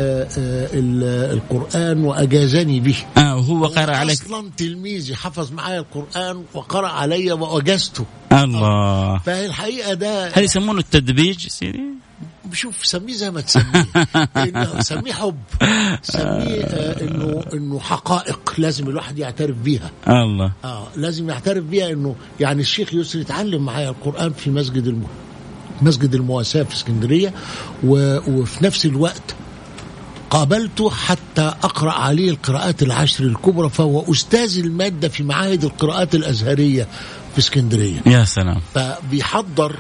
آه، 0.02 0.24
آه، 0.24 0.70
ال- 0.74 1.34
القرآن 1.38 2.04
وأجازني 2.04 2.80
به. 2.80 2.96
آه 3.18 3.36
وهو 3.36 3.66
قرأ 3.66 3.96
عليك. 3.96 4.22
أصلا 4.22 4.50
تلميذي 4.58 5.16
حفظ 5.16 5.52
معايا 5.52 5.80
القرآن 5.80 6.44
وقرأ 6.54 6.88
علي 6.88 7.32
وأجزته. 7.32 8.06
الله. 8.32 9.18
فالحقيقة 9.18 9.94
ده 9.94 10.28
هل 10.28 10.44
يسمونه 10.44 10.80
التدبيج 10.80 11.48
سيدي؟ 11.48 11.82
شوف 12.54 12.86
سميه 12.86 13.14
زي 13.14 13.32
ما 13.32 13.41
تسميه. 13.41 13.86
سميه 14.80 15.14
حب. 15.14 15.36
سميه 16.02 16.64
آه 16.64 17.02
إنه 17.02 17.43
إنه 17.54 17.80
حقائق 17.80 18.54
لازم 18.58 18.89
الواحد 18.89 19.20
يعترف 19.20 19.56
بيها. 19.56 19.91
الله. 20.08 20.52
آه 20.64 20.88
لازم 20.95 21.30
يعترف 21.30 21.64
بيها 21.64 21.89
إنه 21.91 22.16
يعني 22.39 22.62
الشيخ 22.62 22.93
يسري 22.93 23.22
اتعلم 23.22 23.66
معايا 23.66 23.89
القرآن 23.89 24.34
في 24.34 24.50
مسجد 24.50 24.88
الم... 24.88 25.04
مسجد 25.82 26.16
المواساة 26.16 26.64
في 26.64 26.74
اسكندرية 26.74 27.34
و... 27.84 28.18
وفي 28.32 28.64
نفس 28.64 28.86
الوقت 28.86 29.36
قابلته 30.30 30.89
حتى 30.89 31.41
أقرأ 31.41 31.91
عليه 31.91 32.30
القراءات 32.30 32.84
العشر 32.84 33.24
الكبرى 33.24 33.70
فهو 33.70 34.12
أستاذ 34.12 34.58
المادة 34.60 35.08
في 35.08 35.24
معاهد 35.24 35.64
القراءات 35.64 36.16
الأزهرية 36.16 36.88
في 37.34 37.39
اسكندرية. 37.39 38.02
يا 38.06 38.26
سلام. 38.26 38.62
فبيحضر 38.74 39.76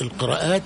القراءات 0.00 0.62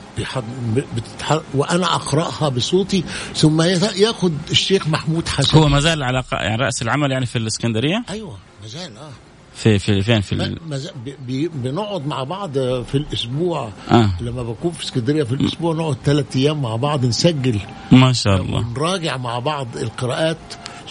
بتتح... 0.97 1.41
وأنا 1.55 1.95
أقرأها 1.95 2.49
بصوتي 2.49 3.05
ثم 3.37 3.63
ياخد 3.97 4.33
الشيخ 4.51 4.89
محمود 4.89 5.29
حسن. 5.29 5.59
هو 5.59 5.69
ما 5.69 5.81
زال 5.81 6.03
على 6.03 6.25
يعني 6.33 6.63
رأس 6.63 6.83
العمل 6.83 7.11
يعني 7.13 7.27
في 7.27 7.37
الإسكندرية؟ 7.39 8.05
أيوه 8.11 8.37
مازال 8.63 8.97
آه. 8.97 9.11
في 9.55 9.79
في 9.79 10.03
فين؟ 10.03 10.21
في 10.21 10.37
ما- 10.37 10.45
ال... 10.45 10.59
بي- 11.27 11.49
بنقعد 11.49 12.07
مع 12.07 12.23
بعض 12.25 12.53
في 12.59 12.95
الأسبوع. 12.95 13.71
آه. 13.91 14.11
لما 14.21 14.43
بكون 14.43 14.73
في 14.73 14.85
إسكندرية 14.85 15.23
في 15.23 15.33
الأسبوع 15.33 15.75
نقعد 15.75 15.97
ثلاث 16.05 16.37
أيام 16.37 16.63
مع 16.63 16.77
بعض 16.77 17.05
نسجل. 17.05 17.61
ما 17.93 18.13
شاء 18.13 18.43
الله. 18.43 18.59
ونراجع 18.59 19.17
مع 19.17 19.39
بعض 19.39 19.77
القراءات 19.77 20.37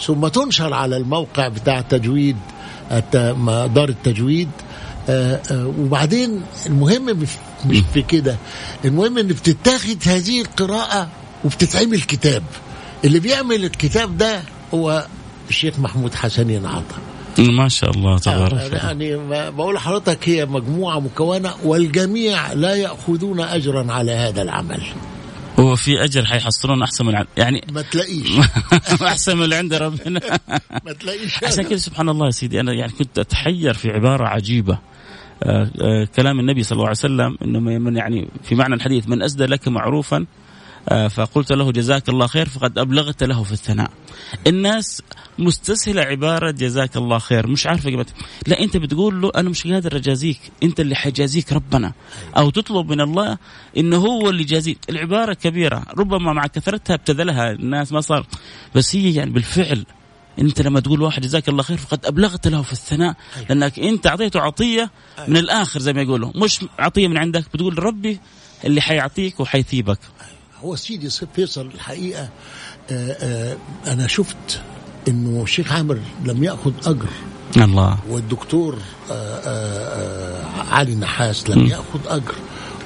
ثم 0.06 0.28
تنشر 0.28 0.74
على 0.74 0.96
الموقع 0.96 1.48
بتاع 1.48 1.78
التجويد 1.78 2.36
الت- 2.92 3.16
ما- 3.38 3.66
دار 3.66 3.88
التجويد. 3.88 4.48
آه، 4.48 4.62
آه، 4.62 4.67
وبعدين 5.78 6.42
المهم 6.66 7.04
مش 7.04 7.28
مش 7.66 7.82
في 7.94 8.02
كده. 8.02 8.36
المهم 8.84 9.18
إن 9.18 9.26
بتتاخد 9.26 9.96
هذه 10.06 10.40
القراءة 10.40 11.08
وبتتعمل 11.44 12.00
كتاب 12.00 12.42
اللي 13.04 13.20
بيعمل 13.20 13.64
الكتاب 13.64 14.18
ده 14.18 14.42
هو 14.74 15.06
الشيخ 15.48 15.78
محمود 15.78 16.14
حسنين 16.14 16.66
عطا 16.66 16.96
ما 17.38 17.68
شاء 17.68 17.90
الله 17.90 18.18
تبارك 18.18 18.52
الله. 18.52 18.76
يعني 18.76 19.16
بقول 19.50 19.74
لحضرتك 19.74 20.28
هي 20.28 20.46
مجموعة 20.46 21.00
مكونة 21.00 21.54
والجميع 21.64 22.52
لا 22.52 22.74
يأخذون 22.74 23.40
اجرا 23.40 23.92
على 23.92 24.12
هذا 24.12 24.42
العمل. 24.42 24.82
هو 25.58 25.76
في 25.76 26.04
أجر 26.04 26.24
حيحصلون 26.24 26.82
أحسن 26.82 27.06
من 27.06 27.24
يعني 27.36 27.64
ما 27.72 27.82
تلاقيش. 27.82 28.28
أحسن 29.02 29.36
من 29.36 29.44
اللي 29.44 29.56
عند 29.56 29.74
ربنا. 29.74 30.20
ما 30.86 30.92
تلاقيش. 30.92 31.44
عشان 31.44 31.64
كذا 31.64 31.78
سبحان 31.78 32.08
الله 32.08 32.26
يا 32.26 32.30
سيدي 32.30 32.60
أنا 32.60 32.72
يعني 32.72 32.92
كنت 32.92 33.18
أتحير 33.18 33.74
في 33.74 33.90
عبارة 33.90 34.26
عجيبة. 34.26 34.72
آه، 34.72 34.76
آه، 34.76 34.87
كلام 36.16 36.40
النبي 36.40 36.62
صلى 36.62 36.76
الله 36.76 36.86
عليه 36.86 36.98
وسلم 36.98 37.38
انه 37.42 37.60
من 37.60 37.96
يعني 37.96 38.28
في 38.42 38.54
معنى 38.54 38.74
الحديث 38.74 39.08
من 39.08 39.22
أسدى 39.22 39.46
لك 39.46 39.68
معروفا 39.68 40.26
آه، 40.88 41.08
فقلت 41.08 41.52
له 41.52 41.72
جزاك 41.72 42.08
الله 42.08 42.26
خير 42.26 42.48
فقد 42.48 42.78
أبلغت 42.78 43.22
له 43.22 43.42
في 43.42 43.52
الثناء. 43.52 43.90
الناس 44.46 45.02
مستسهلة 45.38 46.02
عبارة 46.02 46.50
جزاك 46.50 46.96
الله 46.96 47.18
خير. 47.18 47.46
مش 47.46 47.66
عارفه 47.66 47.90
قيمتها، 47.90 48.14
لا 48.46 48.60
أنت 48.60 48.76
بتقول 48.76 49.20
له 49.20 49.32
أنا 49.36 49.48
مش 49.48 49.66
قادر 49.66 49.96
أجازيك، 49.96 50.40
أنت 50.62 50.80
اللي 50.80 50.94
حيجازيك 50.94 51.52
ربنا. 51.52 51.92
أو 52.36 52.50
تطلب 52.50 52.90
من 52.90 53.00
الله 53.00 53.38
إنه 53.76 53.96
هو 53.96 54.30
اللي 54.30 54.42
يجازيك، 54.42 54.78
العبارة 54.90 55.34
كبيرة 55.34 55.82
ربما 55.98 56.32
مع 56.32 56.46
كثرتها 56.46 56.94
ابتذلها 56.94 57.50
الناس 57.52 57.92
ما 57.92 58.00
صار 58.00 58.26
بس 58.74 58.96
هي 58.96 59.14
يعني 59.14 59.30
بالفعل 59.30 59.84
انت 60.40 60.62
لما 60.62 60.80
تقول 60.80 61.02
واحد 61.02 61.22
جزاك 61.22 61.48
الله 61.48 61.62
خير 61.62 61.76
فقد 61.76 62.06
أبلغت 62.06 62.48
له 62.48 62.62
في 62.62 62.72
الثناء 62.72 63.14
لأنك 63.48 63.78
انت 63.78 64.06
أعطيته 64.06 64.40
عطية 64.40 64.90
من 65.28 65.36
الآخر 65.36 65.80
زي 65.80 65.92
ما 65.92 66.02
يقولوا. 66.02 66.32
مش 66.34 66.64
عطية 66.78 67.08
من 67.08 67.18
عندك 67.18 67.44
بتقول 67.54 67.82
ربي 67.82 68.20
اللي 68.64 68.80
حيعطيك 68.80 69.40
وحيثيبك. 69.40 69.98
هو 70.62 70.76
سيدي 70.76 71.10
فيصل 71.34 71.66
الحقيقة 71.66 72.28
آه، 72.90 73.12
آه، 73.12 73.56
أنا 73.86 74.06
شفت 74.06 74.60
إنه 75.08 75.42
الشيخ 75.42 75.72
عامر 75.72 75.98
لم 76.24 76.44
يأخذ 76.44 76.72
أجر. 76.86 77.08
الله. 77.56 77.98
والدكتور 78.08 78.78
آه، 79.10 80.44
علي 80.70 80.94
نحاس 80.94 81.50
لم 81.50 81.66
يأخذ 81.66 82.00
أجر. 82.06 82.34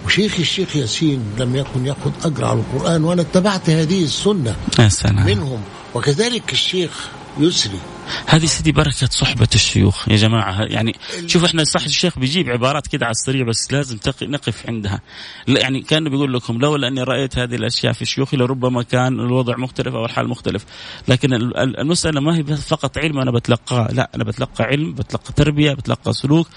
وشيخ 0.06 0.38
الشيخ 0.38 0.76
ياسين 0.76 1.24
لم 1.38 1.56
يكن 1.56 1.86
يأخذ 1.86 2.10
أجر 2.24 2.44
على 2.44 2.60
القرآن 2.60 3.04
وأنا 3.04 3.22
اتبعت 3.22 3.70
هذه 3.70 4.04
السنة 4.04 4.56
يا 4.78 4.88
سلام. 4.88 5.26
منهم. 5.26 5.60
وكذلك 5.94 6.52
الشيخ 6.52 7.08
يسري 7.38 7.78
هذه 8.26 8.46
سيدي 8.46 8.72
بركة 8.72 9.06
صحبة 9.06 9.48
الشيوخ 9.54 10.08
يا 10.08 10.16
جماعة. 10.16 10.62
يعني 10.62 10.92
شوف 11.26 11.44
إحنا 11.44 11.64
صح 11.64 11.84
الشيخ 11.84 12.18
بيجيب 12.18 12.50
عبارات 12.50 12.86
كده 12.86 13.06
على 13.06 13.10
السريع 13.12 13.44
بس 13.46 13.72
لازم 13.72 13.98
نقف 14.22 14.66
عندها. 14.68 15.00
لا 15.46 15.60
يعني 15.60 15.80
كان 15.80 16.08
بيقول 16.08 16.34
لكم 16.34 16.58
لولا 16.58 16.88
أني 16.88 17.02
رأيت 17.02 17.38
هذه 17.38 17.54
الأشياء 17.54 17.92
في 17.92 18.04
شيوخي 18.04 18.36
لربما 18.36 18.82
كان 18.82 19.20
الوضع 19.20 19.56
مختلف 19.56 19.94
أو 19.94 20.04
الحال 20.04 20.28
مختلف. 20.28 20.64
لكن 21.08 21.32
ال- 21.34 21.56
ال- 21.56 21.80
المسألة 21.80 22.20
ما 22.20 22.36
هي 22.36 22.44
فقط 22.56 22.98
علم 22.98 23.18
أنا 23.18 23.30
بتلقاه 23.30 23.88
لا 23.92 24.10
أنا 24.14 24.24
بتلقى 24.24 24.64
علم 24.64 24.92
بتلقى 24.94 25.32
تربية 25.36 25.72
بتلقى 25.72 26.12
سلوك. 26.12 26.48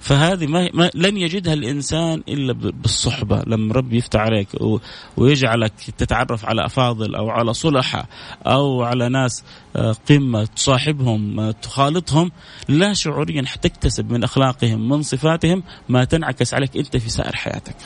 فهذه 0.00 0.46
ما, 0.46 0.70
ما 0.74 0.90
لن 0.94 1.16
يجدها 1.16 1.54
الإنسان 1.54 2.22
إلا 2.28 2.52
بالصحبة. 2.52 3.42
لما 3.46 3.74
ربي 3.74 3.96
يفتح 3.96 4.20
عليك 4.20 4.48
ويجعلك 5.16 5.72
تتعرف 5.98 6.44
على 6.44 6.66
أفاضل 6.66 7.14
أو 7.14 7.30
على 7.30 7.54
صلحة 7.54 8.08
أو 8.46 8.82
على 8.82 9.08
ناس 9.08 9.44
آه، 9.76 9.96
قمة 10.08 10.44
تصاحبهم 10.44 11.03
آه، 11.08 11.50
تخالطهم 11.62 12.30
لا 12.68 12.92
شعوريا 12.92 13.42
حتكتسب 13.46 14.12
من 14.12 14.24
أخلاقهم 14.24 14.88
من 14.88 15.02
صفاتهم 15.02 15.62
ما 15.88 16.04
تنعكس 16.04 16.54
عليك 16.54 16.76
أنت 16.76 16.96
في 16.96 17.10
سائر 17.10 17.36
حياتك. 17.36 17.76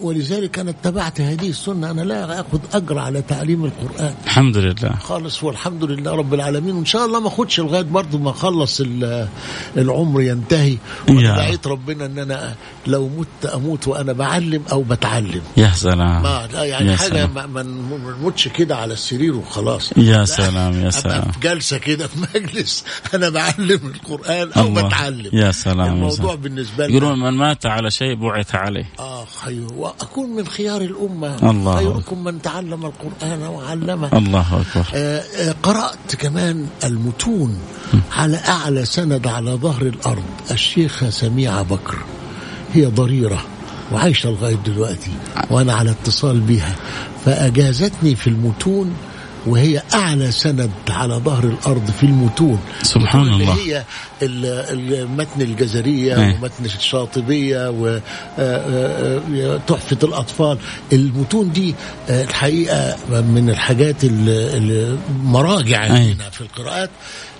ولذلك 0.00 0.58
أنا 0.58 0.70
اتبعت 0.70 1.20
هذه 1.20 1.48
السنة. 1.48 1.90
أنا 1.90 2.02
لا 2.02 2.40
أخذ 2.40 2.58
أجر 2.74 2.98
على 2.98 3.22
تعليم 3.22 3.64
القرآن. 3.64 4.14
الحمد 4.24 4.56
لله. 4.56 4.96
خالص 5.02 5.44
والحمد 5.44 5.84
لله 5.84 6.10
رب 6.14 6.34
العالمين. 6.34 6.74
وإن 6.76 6.84
شاء 6.84 7.06
الله 7.06 7.20
ما 7.20 7.28
أخدش 7.28 7.60
لغاية 7.60 7.82
برضه 7.82 8.18
ما 8.18 8.30
أخلص 8.30 8.80
ال- 8.80 9.28
العمر 9.76 10.20
ينتهي. 10.20 10.76
وأنا 11.08 11.20
يا. 11.20 11.36
دعيت 11.36 11.66
ربنا 11.66 12.06
إن 12.06 12.18
أنا 12.18 12.54
لو 12.86 13.08
مت 13.08 13.46
أموت 13.54 13.88
وأنا 13.88 14.12
بعلم 14.12 14.62
أو 14.72 14.82
بتعلم. 14.82 15.42
يا 15.56 15.70
سلام. 15.74 16.22
ما 16.22 16.48
يعني 16.52 16.90
يا 16.90 16.96
حاجة 16.96 17.08
سلام. 17.08 17.52
ما 17.52 17.62
نموتش 17.62 18.48
كده 18.48 18.76
على 18.76 18.92
السرير 18.92 19.36
وخلاص. 19.36 19.92
يا 19.96 20.18
لا، 20.18 20.24
سلام، 20.24 20.72
يا 20.72 20.78
أبقى 20.78 20.90
سلام. 20.90 21.32
في 21.32 21.40
جلسة 21.40 21.78
كده 21.78 22.06
في 22.06 22.18
مجلس 22.34 22.84
أنا 23.14 23.28
بعلم 23.28 23.92
القرآن 23.94 24.52
أو 24.52 24.66
الله. 24.66 24.82
بتعلم. 24.82 25.30
يا 25.32 25.50
سلام، 25.50 25.86
يا 25.86 25.92
الموضوع 25.92 26.16
سلام. 26.16 26.36
بالنسبة 26.36 26.86
لي 26.86 26.92
يقولون 26.96 27.20
من 27.20 27.30
مات 27.38 27.66
على 27.66 27.90
شيء 27.90 28.14
بعث 28.14 28.54
عليه. 28.54 28.90
آه 28.98 29.24
خير. 29.24 29.64
وأكون 29.84 30.30
من 30.30 30.46
خيار 30.46 30.80
الأمة. 30.80 31.50
الله. 31.50 31.76
خيركم 31.76 32.24
من 32.24 32.42
تعلم 32.42 32.86
القرآن 32.86 33.42
وعلمه. 33.42 34.08
الله 34.12 34.46
أكبر. 34.60 34.86
آه، 34.94 35.22
آه، 35.36 35.54
قرأت 35.62 36.14
كمان 36.18 36.66
المتون 36.84 37.58
على 38.12 38.36
أعلى 38.36 38.84
سند 38.84 39.26
على 39.26 39.50
ظهر 39.50 39.82
الأرض. 39.82 40.22
الشيخة 40.50 41.10
سميعة 41.10 41.62
بكر. 41.62 41.96
هي 42.72 42.86
ضريرة 42.86 43.44
وعايشة 43.92 44.30
لغاية 44.30 44.58
دلوقتي 44.66 45.10
وأنا 45.50 45.74
على 45.74 45.90
اتصال 45.90 46.40
بها 46.40 46.76
فأجازتني 47.24 48.16
في 48.16 48.26
المتون 48.26 48.92
وهي 49.46 49.82
أعلى 49.94 50.30
سند 50.30 50.70
على 50.88 51.14
ظهر 51.14 51.44
الأرض 51.44 51.90
في 51.90 52.02
المتون 52.06 52.60
سبحان 52.82 53.20
المتون 53.22 53.40
الله. 53.42 53.52
اللي 53.54 53.72
هي 53.74 53.84
ال- 54.22 54.92
المتن 54.94 55.40
الجزرية 55.42 56.16
إيه. 56.16 56.34
ومتن 56.34 56.64
الشاطبية 56.64 57.70
وتحفة 59.30 59.98
الأطفال 60.02 60.58
المتون 60.92 61.52
دي 61.52 61.74
آه، 62.10 62.24
الحقيقة 62.24 62.96
من 63.10 63.50
الحاجات 63.50 64.04
ال- 64.04 64.98
المراجع. 65.10 65.78
عندنا 65.80 66.30
في 66.30 66.40
القراءات 66.40 66.90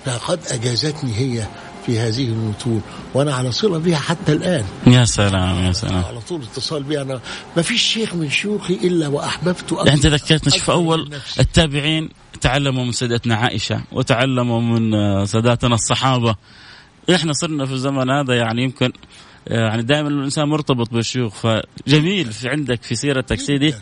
فقد 0.04 0.38
أجازتني 0.50 1.12
هي 1.16 1.46
في 1.86 1.98
هذه 1.98 2.24
المتون 2.24 2.82
وأنا 3.14 3.34
على 3.34 3.52
صلة 3.52 3.78
بها 3.78 3.96
حتى 3.98 4.32
الآن. 4.32 4.64
يا 4.86 5.04
سلام 5.04 5.64
يا 5.64 5.72
سلام. 5.72 6.04
على 6.04 6.20
طول 6.20 6.42
اتصال 6.42 6.82
بها 6.82 7.02
أنا 7.02 7.20
ما 7.56 7.62
فيش 7.62 7.82
شيخ 7.82 8.14
من 8.14 8.30
شيوخي 8.30 8.74
إلا 8.74 9.08
وأحببته 9.08 9.76
يعني 9.76 9.92
أنت 9.92 10.06
ذكرتنا 10.06 10.52
شوف 10.52 10.70
أول. 10.70 11.10
التابعين 11.40 12.08
تعلموا 12.40 12.84
من 12.84 12.92
سيدتنا 12.92 13.34
عائشة 13.36 13.82
وتعلموا 13.92 14.60
من 14.60 14.94
آه، 14.94 15.24
ساداتنا 15.24 15.74
الصحابة. 15.74 16.36
إحنا 17.14 17.32
صرنا 17.32 17.66
في 17.66 17.72
الزمن 17.72 18.10
هذا 18.10 18.34
يعني 18.34 18.62
يمكن 18.62 18.92
آه، 19.48 19.68
يعني 19.68 19.82
دائما 19.82 20.08
الإنسان 20.08 20.48
مرتبط 20.48 20.90
بالشيوخ 20.90 21.34
فجميل 21.34 22.32
في 22.32 22.48
عندك 22.48 22.82
في 22.82 22.94
سيرتك 22.94 23.40
سيدي. 23.40 23.74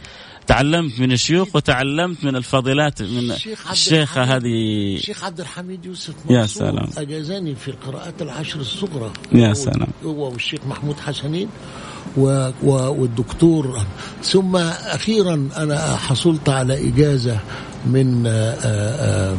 تعلمت 0.47 1.01
من 1.01 1.12
الشيوخ 1.12 1.57
وتعلمت 1.57 2.24
من 2.24 2.36
الفاضلات 2.36 3.03
من 3.03 3.30
الشيخ 3.30 3.61
عبد 3.61 3.72
الشيخة 3.72 4.22
الحميد. 4.22 4.43
هذه 4.43 4.97
الشيخ 4.97 5.24
عبد 5.24 5.40
الحميد 5.40 5.84
يوسف 5.84 6.14
يا 6.30 6.47
سلام. 6.47 6.88
أجازني 6.99 7.55
في 7.55 7.68
القراءات 7.68 8.22
العشر 8.22 8.61
الصغرى 8.61 9.12
يا 9.32 9.55
سلام. 9.55 9.88
هو 10.05 10.30
والشيخ 10.32 10.61
محمود 10.66 11.01
حسنين 11.01 11.49
و 12.16 12.51
و 12.62 12.70
والدكتور 12.70 13.82
ثم 14.22 14.57
أخيرا 14.57 15.49
أنا 15.57 15.97
حصلت 15.97 16.49
على 16.49 16.88
إجازة 16.88 17.38
من 17.86 18.26
آه، 18.26 18.30
آه، 18.30 19.36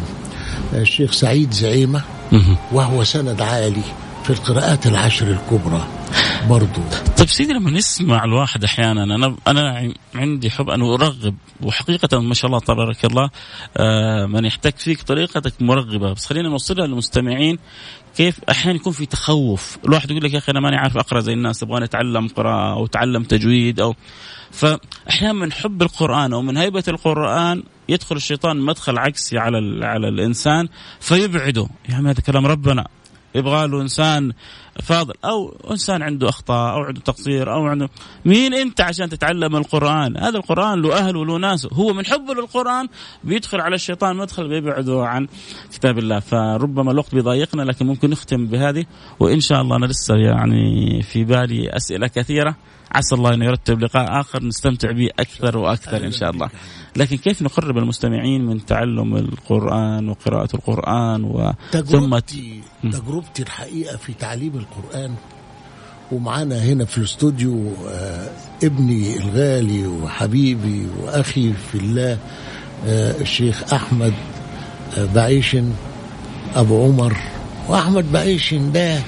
آه، 0.73 0.81
الشيخ 0.81 1.11
سعيد 1.11 1.51
زعيمة. 1.53 2.01
وهو 2.71 3.03
سند 3.03 3.41
عالي 3.41 3.83
في 4.23 4.29
القراءات 4.29 4.87
العشر 4.87 5.27
الكبرى 5.27 5.87
برضو. 6.49 6.81
طيب 7.17 7.27
سيدي 7.27 7.53
لما 7.53 7.71
نسمع 7.71 8.23
الواحد 8.23 8.63
أحيانا 8.63 9.03
أنا 9.03 9.35
أنا 9.47 9.93
عندي 10.15 10.49
حب 10.49 10.69
أن 10.69 10.81
أرغب 10.81 11.35
وحقيقة 11.61 12.19
ما 12.19 12.33
شاء 12.33 12.47
الله 12.47 12.59
تبارك 12.59 13.05
الله 13.05 13.29
آه 13.77 14.25
من 14.25 14.45
يحتك 14.45 14.77
فيك 14.77 15.01
طريقتك 15.01 15.61
مرغبة. 15.61 16.13
بس 16.13 16.25
خلينا 16.25 16.49
نوصلها 16.49 16.87
للمستمعين 16.87 17.57
كيف 18.17 18.39
أحيانا 18.49 18.75
يكون 18.75 18.93
في 18.93 19.05
تخوف؟ 19.05 19.77
الواحد 19.85 20.11
يقول 20.11 20.23
لك 20.23 20.33
يا 20.33 20.37
أخي 20.37 20.51
أنا 20.51 20.59
ماني 20.59 20.77
عارف 20.77 20.97
أقرأ 20.97 21.19
زي 21.19 21.33
الناس 21.33 21.63
أبغى 21.63 21.83
أتعلم 21.83 22.27
قراءة 22.27 22.73
أو 22.73 22.85
أتعلم 22.85 23.23
تجويد 23.23 23.79
أو. 23.79 23.95
فأحيانا 24.51 25.33
من 25.33 25.51
حب 25.51 25.81
القرآن 25.81 26.33
أو 26.33 26.41
من 26.41 26.57
هيبة 26.57 26.83
القرآن 26.87 27.63
يدخل 27.89 28.15
الشيطان 28.15 28.57
مدخل 28.57 28.97
عكسي 28.97 29.37
على 29.37 29.85
على 29.85 30.07
الإنسان 30.09 30.67
فيبعده. 30.99 31.67
يا 31.89 31.95
عمي 31.95 32.09
هذا 32.09 32.21
كلام 32.21 32.45
ربنا. 32.45 32.87
يبغى 33.35 33.67
له 33.67 33.81
إنسان 33.81 34.31
فاضل 34.83 35.13
أو 35.25 35.57
إنسان 35.71 36.01
عنده 36.01 36.29
أخطاء 36.29 36.73
أو 36.73 36.79
عنده 36.79 37.01
تقصير 37.01 37.53
أو 37.53 37.65
عنده 37.65 37.89
مين 38.25 38.53
أنت 38.53 38.81
عشان 38.81 39.09
تتعلم 39.09 39.55
القرآن؟ 39.55 40.17
هذا 40.17 40.37
القرآن 40.37 40.81
له 40.81 40.97
أهل 40.97 41.15
وله 41.15 41.37
ناس 41.37 41.67
هو 41.73 41.93
من 41.93 42.05
حبه 42.05 42.33
للقرآن 42.33 42.87
بيدخل 43.23 43.61
على 43.61 43.75
الشيطان 43.75 44.15
مدخل 44.15 44.47
بيبعده 44.47 45.05
عن 45.05 45.27
كتاب 45.73 45.97
الله 45.97 46.19
فربما 46.19 46.91
الوقت 46.91 47.15
بيضايقنا 47.15 47.61
لكن 47.61 47.85
ممكن 47.85 48.09
نختم 48.09 48.47
بهذه 48.47 48.85
وإن 49.19 49.39
شاء 49.39 49.61
الله 49.61 49.75
أنا 49.75 49.85
لسه 49.85 50.15
يعني 50.15 51.01
في 51.01 51.23
بالي 51.23 51.69
أسئلة 51.69 52.07
كثيرة 52.07 52.55
عسى 52.95 53.15
الله 53.15 53.33
انه 53.33 53.45
يرتب 53.45 53.79
لقاء 53.79 54.19
آخر 54.21 54.43
نستمتع 54.43 54.91
به 54.91 55.09
أكثر 55.19 55.57
وأكثر 55.57 56.05
إن 56.05 56.11
شاء 56.11 56.29
الله. 56.29 56.49
لكن 56.95 57.17
كيف 57.17 57.41
نقرب 57.41 57.77
المستمعين 57.77 58.45
من 58.45 58.65
تعلم 58.65 59.15
القرآن 59.15 60.09
وقراءة 60.09 60.55
القرآن 60.55 61.23
و 61.23 61.53
تجربتي 61.71 62.61
تجربتي 62.83 63.43
الحقيقة 63.43 63.97
في 63.97 64.13
تعليم 64.13 64.51
القرآن 64.55 65.15
ومعانا 66.11 66.63
هنا 66.63 66.85
في 66.85 66.97
الاستوديو 66.97 67.71
آه 67.89 68.29
ابني 68.63 69.17
الغالي 69.17 69.87
وحبيبي 69.87 70.87
وأخي 71.01 71.53
في 71.71 71.77
الله 71.77 72.17
آه 72.87 73.21
الشيخ 73.21 73.73
أحمد 73.73 74.13
آه 74.97 75.05
بعيشن 75.15 75.71
أبو 76.55 76.83
عمر 76.85 77.17
وأحمد 77.69 78.11
بعيشن 78.11 78.71
ده 78.71 78.99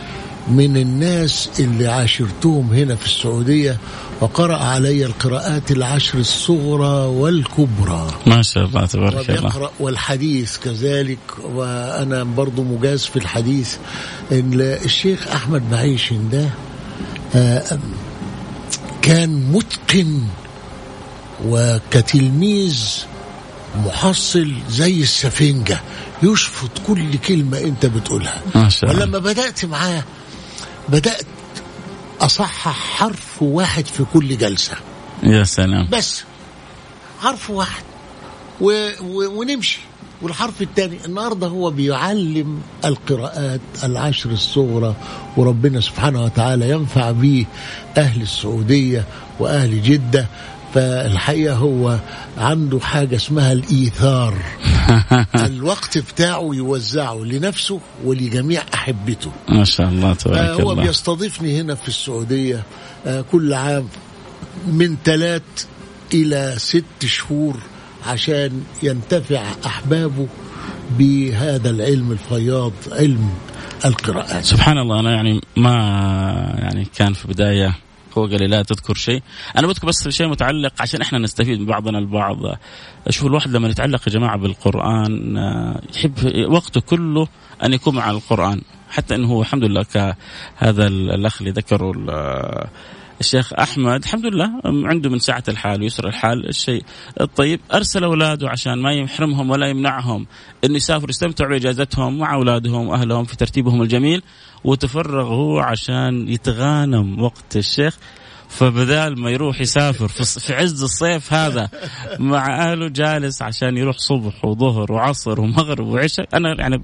من 0.48 0.78
الناس 0.78 1.50
اللي 1.60 1.88
عاشرتهم 1.88 2.74
هنا 2.74 2.96
في 2.96 3.06
السعودية 3.06 3.78
وقرأ 4.22 4.58
علي 4.58 5.06
القراءات 5.06 5.72
العشر 5.72 6.20
الصغرى 6.20 7.08
والكبرى. 7.08 8.08
ما 8.28 8.42
شاء 8.42 8.66
الله 8.66 8.86
تبارك 8.86 9.30
الله. 9.30 9.70
والحديث 9.80 10.58
كذلك 10.58 11.20
وأنا 11.44 12.24
برضو 12.24 12.64
مجاز 12.64 13.06
في 13.06 13.16
الحديث. 13.16 13.76
إن 14.32 14.62
الشيخ 14.62 15.28
أحمد 15.28 15.70
بعيش 15.70 16.14
ده 16.32 16.50
كان 19.02 19.52
متقن 19.52 20.22
وكتلميذ 21.46 22.86
محصل 23.86 24.54
زي 24.70 25.02
السفنجة. 25.02 25.82
يشفط 26.24 26.72
كل 26.88 27.18
كلمة 27.18 27.58
أنت 27.58 27.86
بتقولها. 27.86 28.42
ما 28.56 28.70
شاء 28.70 28.92
الله. 28.92 29.04
ولما 29.04 29.20
بدأت 29.20 29.66
معاه 29.66 30.04
بدأت 30.90 31.26
أصحح 32.22 32.98
حرف 32.98 33.42
واحد 33.42 33.86
في 33.86 34.06
كل 34.14 34.38
جلسة. 34.38 34.76
يا 35.24 35.44
سلام. 35.44 35.88
بس 35.92 36.24
حرف 37.22 37.50
واحد. 37.50 37.84
و... 38.62 38.90
و... 39.02 39.40
ونمشي. 39.40 39.80
والحرف 40.22 40.62
الثاني 40.62 40.98
النهاردة 41.06 41.48
هو 41.48 41.72
بيعلم 41.72 42.62
القراءات 42.86 43.62
العشر 43.84 44.30
الصغرى 44.30 44.96
وربنا 45.38 45.82
سبحانه 45.82 46.24
وتعالى 46.24 46.70
ينفع 46.70 47.12
به 47.12 47.46
أهل 47.98 48.22
السعودية 48.22 49.06
وأهل 49.40 49.84
جدة. 49.84 50.28
فالحقيقة 50.74 51.56
هو 51.56 52.00
عنده 52.38 52.80
حاجة 52.80 53.16
اسمها 53.16 53.52
الإيثار. 53.52 54.34
الوقت 55.46 55.98
بتاعه 55.98 56.50
يوزعه 56.54 57.16
لنفسه 57.24 57.80
ولجميع 58.04 58.64
أحبته. 58.74 59.32
ما 59.50 59.64
شاء 59.64 59.90
الله 59.90 60.14
تبارك 60.14 60.62
هو 60.62 60.72
الله. 60.72 60.84
بيستضيفني 60.84 61.62
هنا 61.62 61.76
في 61.76 61.88
السعودية 61.88 62.64
كل 63.32 63.54
عام 63.54 63.88
من 64.68 64.98
ثلاث 65.04 65.42
إلى 66.14 66.54
ست 66.58 67.06
شهور 67.06 67.58
عشان 68.08 68.64
ينتفع 68.84 69.44
أحبابه 69.66 70.28
بهذا 70.98 71.70
العلم 71.70 72.12
الفياض 72.12 72.74
علم 72.92 73.30
القراءات 73.86 74.46
سبحان 74.46 74.78
الله 74.78 75.00
أنا 75.00 75.12
يعني 75.12 75.42
ما 75.58 75.74
يعني 76.58 76.88
كان 76.96 77.14
في 77.14 77.28
بداية 77.28 77.76
هو 78.18 78.26
قال 78.26 78.40
لي 78.40 78.48
لا 78.48 78.62
تذكر 78.62 78.94
شيء. 78.94 79.22
أنا 79.58 79.68
بذكر 79.68 79.88
بس 79.88 80.10
شيء 80.10 80.28
متعلق 80.28 80.74
عشان 80.80 81.02
إحنا 81.02 81.20
نستفيد 81.20 81.60
من 81.60 81.66
بعضنا 81.66 82.00
البعض. 82.00 82.38
شوف 83.10 83.26
الواحد 83.26 83.52
لما 83.52 83.68
يتعلق 83.68 84.02
يا 84.08 84.14
جماعة 84.14 84.38
بالقرآن 84.38 85.38
يحب 85.96 86.46
وقته 86.50 86.82
كله 86.82 87.28
أن 87.64 87.74
يكون 87.74 87.96
مع 87.96 88.10
القرآن. 88.10 88.62
حتى 88.90 89.16
إنه 89.16 89.28
هو 89.28 89.42
الحمد 89.42 89.64
لله 89.64 89.84
كهذا 89.84 90.88
الأخ 90.88 91.42
اللي 91.42 91.52
ذكره 91.52 91.94
الشيخ 93.20 93.54
أحمد 93.54 94.04
الحمد 94.04 94.26
لله 94.26 94.52
عنده 94.66 95.10
من 95.10 95.20
سعه 95.20 95.44
الحال 95.48 95.82
ويسر 95.82 96.08
الحال 96.08 96.50
الشيء 96.50 96.84
الطيب. 97.22 97.60
أرسل 97.74 98.04
أولاده 98.04 98.50
عشان 98.50 98.82
ما 98.82 98.94
يحرمهم 98.94 99.50
ولا 99.50 99.68
يمنعهم 99.68 100.28
انه 100.66 100.76
يسافروا 100.76 101.10
يستمتعوا 101.10 101.50
بإجازتهم 101.50 102.18
مع 102.18 102.34
أولادهم 102.34 102.88
وأهلهم 102.88 103.24
في 103.24 103.36
ترتيبهم 103.36 103.82
الجميل. 103.82 104.22
وتفرغ 104.66 105.28
هو 105.28 105.60
عشان 105.60 106.30
يتغانم 106.30 107.22
وقت 107.22 107.56
الشيخ. 107.56 107.98
فبدال 108.50 109.20
ما 109.20 109.30
يروح 109.30 109.62
يسافر 109.62 110.08
في 110.08 110.54
عز 110.54 110.84
الصيف 110.84 111.34
هذا 111.34 111.70
مع 112.20 112.72
أهله 112.72 112.88
جالس 112.88 113.42
عشان 113.42 113.78
يروح 113.78 113.98
صبح 113.98 114.46
وظهر 114.46 114.92
وعصر 114.92 115.42
ومغرب 115.42 115.88
وعشاء. 115.88 116.28
أنا 116.34 116.56
يعني 116.60 116.82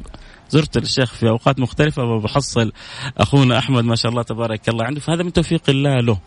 زرت 0.49 0.77
الشيخ 0.77 1.13
في 1.13 1.29
أوقات 1.29 1.59
مختلفة 1.59 2.03
وبحصل 2.03 2.71
أخونا 3.17 3.57
أحمد 3.57 3.83
ما 3.83 3.95
شاء 3.95 4.11
الله 4.11 4.23
تبارك 4.23 4.69
الله 4.69 4.85
عنده. 4.85 4.99
فهذا 4.99 5.23
من 5.23 5.33
توفيق 5.33 5.61
الله 5.69 5.99
له. 5.99 6.17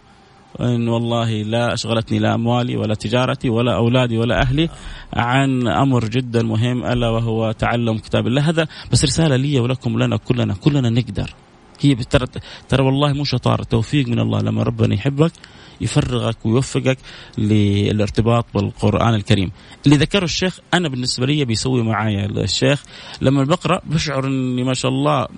إن 0.61 0.89
والله 0.89 1.43
لا 1.43 1.75
أشغلتني 1.75 2.19
لا 2.19 2.35
أموالي 2.35 2.77
ولا 2.77 2.95
تجارتي 2.95 3.51
ولا 3.51 3.77
أولادي 3.77 4.19
ولا 4.19 4.43
أهلي 4.43 4.69
عن 5.13 5.69
أمر 5.69 6.05
جدا 6.05 6.43
مهم 6.43 6.85
ألا 6.85 7.09
وهو 7.09 7.53
تعلم 7.53 7.99
كتاب 7.99 8.27
الله. 8.27 8.49
هذا 8.49 8.69
بس 8.93 9.05
رسالة 9.05 9.37
لي 9.37 9.61
ولكم 9.61 9.95
ولنا 9.95 10.17
كلنا. 10.17 10.55
كلنا 10.55 10.91
نقدر. 10.91 11.35
هي 11.81 11.95
ترى 11.95 12.27
ترى 12.69 12.83
والله 12.83 13.13
مو 13.13 13.25
شطارة 13.25 13.63
توفيق 13.63 14.09
من 14.09 14.19
الله 14.19 14.41
لما 14.41 14.63
ربنا 14.63 14.95
يحبك 14.95 15.33
يفرغك 15.81 16.47
ويوفقك 16.47 16.99
للارتباط 17.39 18.47
بالقرآن 18.55 19.15
الكريم. 19.15 19.51
اللي 19.87 19.97
ذكره 19.97 20.25
الشيخ 20.25 20.59
أنا 20.75 20.89
بالنسبة 20.89 21.27
لي 21.27 21.45
بيسوي 21.45 21.83
معايا 21.83 22.27
الشيخ 22.27 22.83
لما 23.21 23.45
بقرأ 23.45 23.81
بشعر 23.85 24.27
إني 24.27 24.65
ما 24.65 24.75
شاء 24.75 24.91
الله 24.91 25.29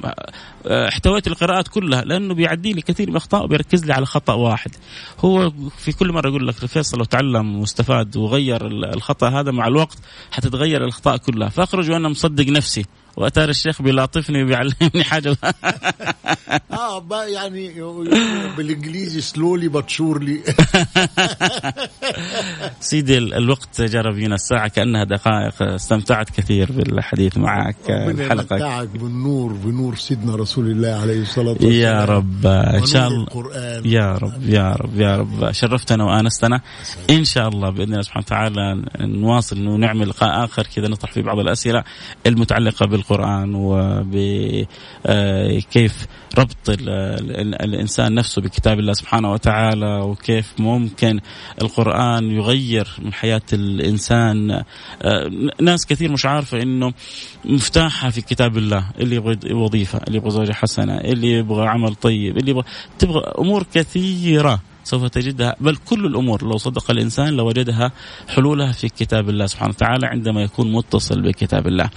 احتويت 0.67 1.27
القراءات 1.27 1.69
كلها 1.69 2.03
لأنه 2.03 2.35
بيعدي 2.35 2.73
لي 2.73 2.83
كثير 2.83 3.07
من 3.07 3.13
الاخطاء 3.13 3.45
وبيركز 3.45 3.85
لي 3.85 3.93
على 3.93 4.07
خطأ 4.07 4.35
واحد. 4.35 4.71
هو 5.21 5.53
في 5.79 5.93
كل 5.93 6.13
مرة 6.13 6.29
يقول 6.29 6.49
لك 6.49 6.55
فيصل 6.55 6.99
لو 6.99 7.05
تعلم 7.05 7.57
واستفاد 7.57 8.17
وغير 8.17 8.67
الخطأ 8.67 9.29
هذا 9.29 9.51
مع 9.51 9.67
الوقت 9.67 9.99
حتتغير 10.31 10.85
الأخطاء 10.85 11.17
كلها 11.17 11.49
فأخرج 11.49 11.91
وأنا 11.91 12.09
مصدق 12.09 12.49
نفسي 12.49 12.85
وأتاري 13.17 13.51
الشيخ 13.51 13.83
بيلاطفني 13.83 14.43
وبيعلمني 14.43 15.05
حاجة. 15.05 15.37
آه 16.73 17.05
يعني 17.27 17.73
بالإنجليزي 18.57 19.21
سلولي 19.21 19.69
بتشورلي 19.69 20.41
سيدي 22.81 23.19
الوقت 23.19 23.83
جرى 23.83 24.15
بينا 24.15 24.35
الساعة 24.35 24.69
كأنها 24.69 25.05
دقائق 25.05 25.63
استمتعت 25.63 26.31
كثير 26.31 26.73
بالحديث 26.73 27.39
معك 27.39 27.77
الحلقة 27.91 28.57
يمتعك 28.57 28.89
بالنور 28.89 29.53
بنور 29.53 29.97
سيدنا 29.97 30.37
رسول 30.37 30.71
الله 30.71 30.89
عليه 30.89 31.23
الصلاة 31.23 31.51
والسلام. 31.51 31.73
يا 31.73 32.05
رب 32.05 32.47
إن 32.47 32.87
شاء 32.87 33.09
الله. 33.09 33.23
القرآن. 33.23 33.83
يا 33.85 34.15
رب 34.15 34.43
يا 34.43 34.73
رب 34.73 35.01
يا 35.01 35.17
رب. 35.17 35.53
شرفتنا 35.53 36.05
وآنستنا. 36.05 36.61
إن 37.11 37.25
شاء 37.25 37.49
الله 37.49 37.71
بإذن 37.71 37.93
الله 37.93 38.03
سبحانه 38.03 38.25
وتعالى 38.27 38.85
نواصل 39.01 39.57
انه 39.57 39.77
نعمل 39.77 40.09
لقاء 40.09 40.45
آخر 40.45 40.67
كذا 40.77 40.89
نطرح 40.89 41.13
فيه 41.13 41.23
بعض 41.23 41.39
الأسئلة 41.39 41.85
المتعلقة 42.27 42.87
بالقرآن 43.11 43.55
وبكيف 44.95 46.07
ربط 46.39 46.57
الإنسان 46.69 48.15
نفسه 48.15 48.43
بكتاب 48.43 48.79
الله 48.79 48.93
سبحانه 48.93 49.33
وتعالى 49.33 50.01
وكيف 50.01 50.55
ممكن 50.59 51.21
القرآن 51.63 52.31
يغير 52.31 52.89
من 52.99 53.13
حياة 53.13 53.43
الإنسان. 53.53 54.63
ناس 55.61 55.87
كثير 55.87 56.13
مش 56.13 56.27
عارفة 56.27 56.63
إنه 56.63 56.93
مفتاحها 57.45 58.11
في 58.11 58.21
كتاب 58.21 58.57
الله 58.57 58.91
اللي 59.01 59.17
يبغى 59.17 59.55
وظيفة 59.55 60.01
اللي 60.07 60.19
يبغى 60.19 60.31
زوجة 60.31 60.53
حسنة 60.53 60.97
اللي 60.97 61.33
يبغى 61.33 61.67
عمل 61.69 61.95
طيب 61.95 62.37
اللي 62.37 62.51
يبغى 62.51 62.65
تبغى 62.99 63.21
أمور 63.39 63.67
كثيرة. 63.75 64.61
سوف 64.87 65.05
تجدها 65.05 65.57
بل 65.61 65.77
كل 65.77 66.07
الأمور 66.07 66.43
لو 66.45 66.57
صدق 66.57 66.91
الإنسان 66.91 67.29
لوجدها 67.29 67.93
حلولها 68.29 68.73
في 68.73 68.89
كتاب 68.89 69.29
الله 69.29 69.47
سبحانه 69.47 69.71
وتعالى 69.71 70.07
عندما 70.07 70.43
يكون 70.43 70.73
متصل 70.73 71.23
بكتاب 71.23 71.67
الله. 71.67 71.91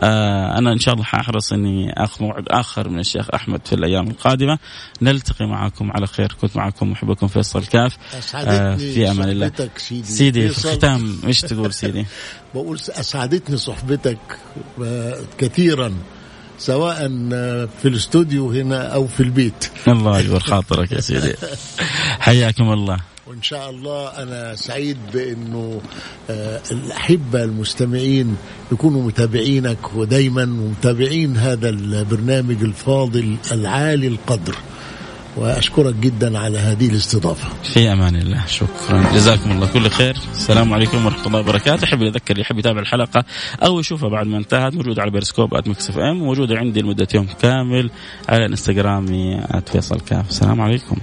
آه 0.00 0.58
أنا 0.58 0.72
إن 0.72 0.78
شاء 0.78 0.94
الله 0.94 1.04
حأحرص 1.04 1.52
إني 1.52 1.92
آخذ 1.92 2.24
موعد 2.24 2.44
آخر 2.48 2.88
من 2.88 2.98
الشيخ 2.98 3.28
أحمد 3.34 3.60
في 3.66 3.74
الأيام 3.74 4.10
القادمة 4.10 4.58
نلتقي 5.02 5.46
معكم 5.46 5.92
على 5.92 6.06
خير 6.06 6.36
كنت 6.40 6.56
معكم 6.56 6.90
محبكم 6.90 7.26
فيصل 7.26 7.66
كاف 7.66 7.96
آه 8.34 8.76
في 8.76 9.10
أمان 9.10 9.28
الله 9.28 9.52
سيدي 9.76 10.04
سيدي 10.04 10.48
في. 10.48 10.66
الختام 10.66 11.18
إيش 11.26 11.40
تقول 11.40 11.72
سيدي؟ 11.74 12.06
بقول 12.54 12.76
أسعدتني 12.76 13.56
صحبتك 13.56 14.18
آه، 14.82 15.20
كثيرا 15.38 15.94
سواء 16.58 17.28
آه، 17.32 17.68
في 17.82 17.88
الاستوديو 17.88 18.50
هنا 18.50 18.82
أو 18.82 19.06
في 19.06 19.22
البيت. 19.22 19.70
الله 19.88 20.20
يجبر 20.20 20.40
خاطرك 20.40 20.92
يا 20.92 21.00
سيدي. 21.00 21.34
حياكم 22.26 22.72
الله. 22.72 22.98
وإن 23.26 23.42
شاء 23.42 23.70
الله 23.70 24.08
أنا 24.08 24.54
سعيد 24.56 24.98
بإنه 25.14 25.80
آه، 26.30 26.60
الأحبة 26.70 27.44
المستمعين 27.44 28.36
يكونوا 28.72 29.02
متابعينك 29.02 29.94
ودايما 29.94 30.44
متابعين 30.44 31.36
هذا 31.36 31.68
البرنامج 31.68 32.62
الفاضل 32.62 33.36
العالي 33.52 34.06
القدر. 34.06 34.54
وأشكرك 35.36 35.94
جدا 35.94 36.38
على 36.38 36.58
هذه 36.58 36.88
الاستضافة. 36.88 37.48
في 37.62 37.92
أمان 37.92 38.16
الله. 38.16 38.46
شكرا. 38.46 39.12
جزاكم 39.14 39.50
الله. 39.50 39.66
كل 39.66 39.90
خير. 39.90 40.16
السلام 40.32 40.72
عليكم 40.72 41.06
ورحمة 41.06 41.26
الله 41.26 41.40
وبركاته. 41.40 41.84
أحب 41.84 42.02
أذكر 42.02 42.30
اللي 42.30 42.40
يحب 42.40 42.58
يتابع 42.58 42.80
الحلقة 42.80 43.24
أو 43.62 43.80
يشوفها 43.80 44.08
بعد 44.08 44.26
ما 44.26 44.38
انتهت 44.38 44.74
موجودة 44.74 45.02
على 45.02 45.10
بيرسكوب 45.10 45.54
at 45.54 45.68
اف 45.68 45.98
ام 45.98 46.18
موجودة 46.18 46.58
عندي 46.58 46.80
لمدة 46.80 47.08
يوم 47.14 47.26
كامل 47.42 47.90
على 48.28 48.46
إنستغرامي 48.46 49.40
@فيصل 49.72 50.00
كاف. 50.00 50.28
السلام 50.28 50.60
عليكم. 50.60 50.96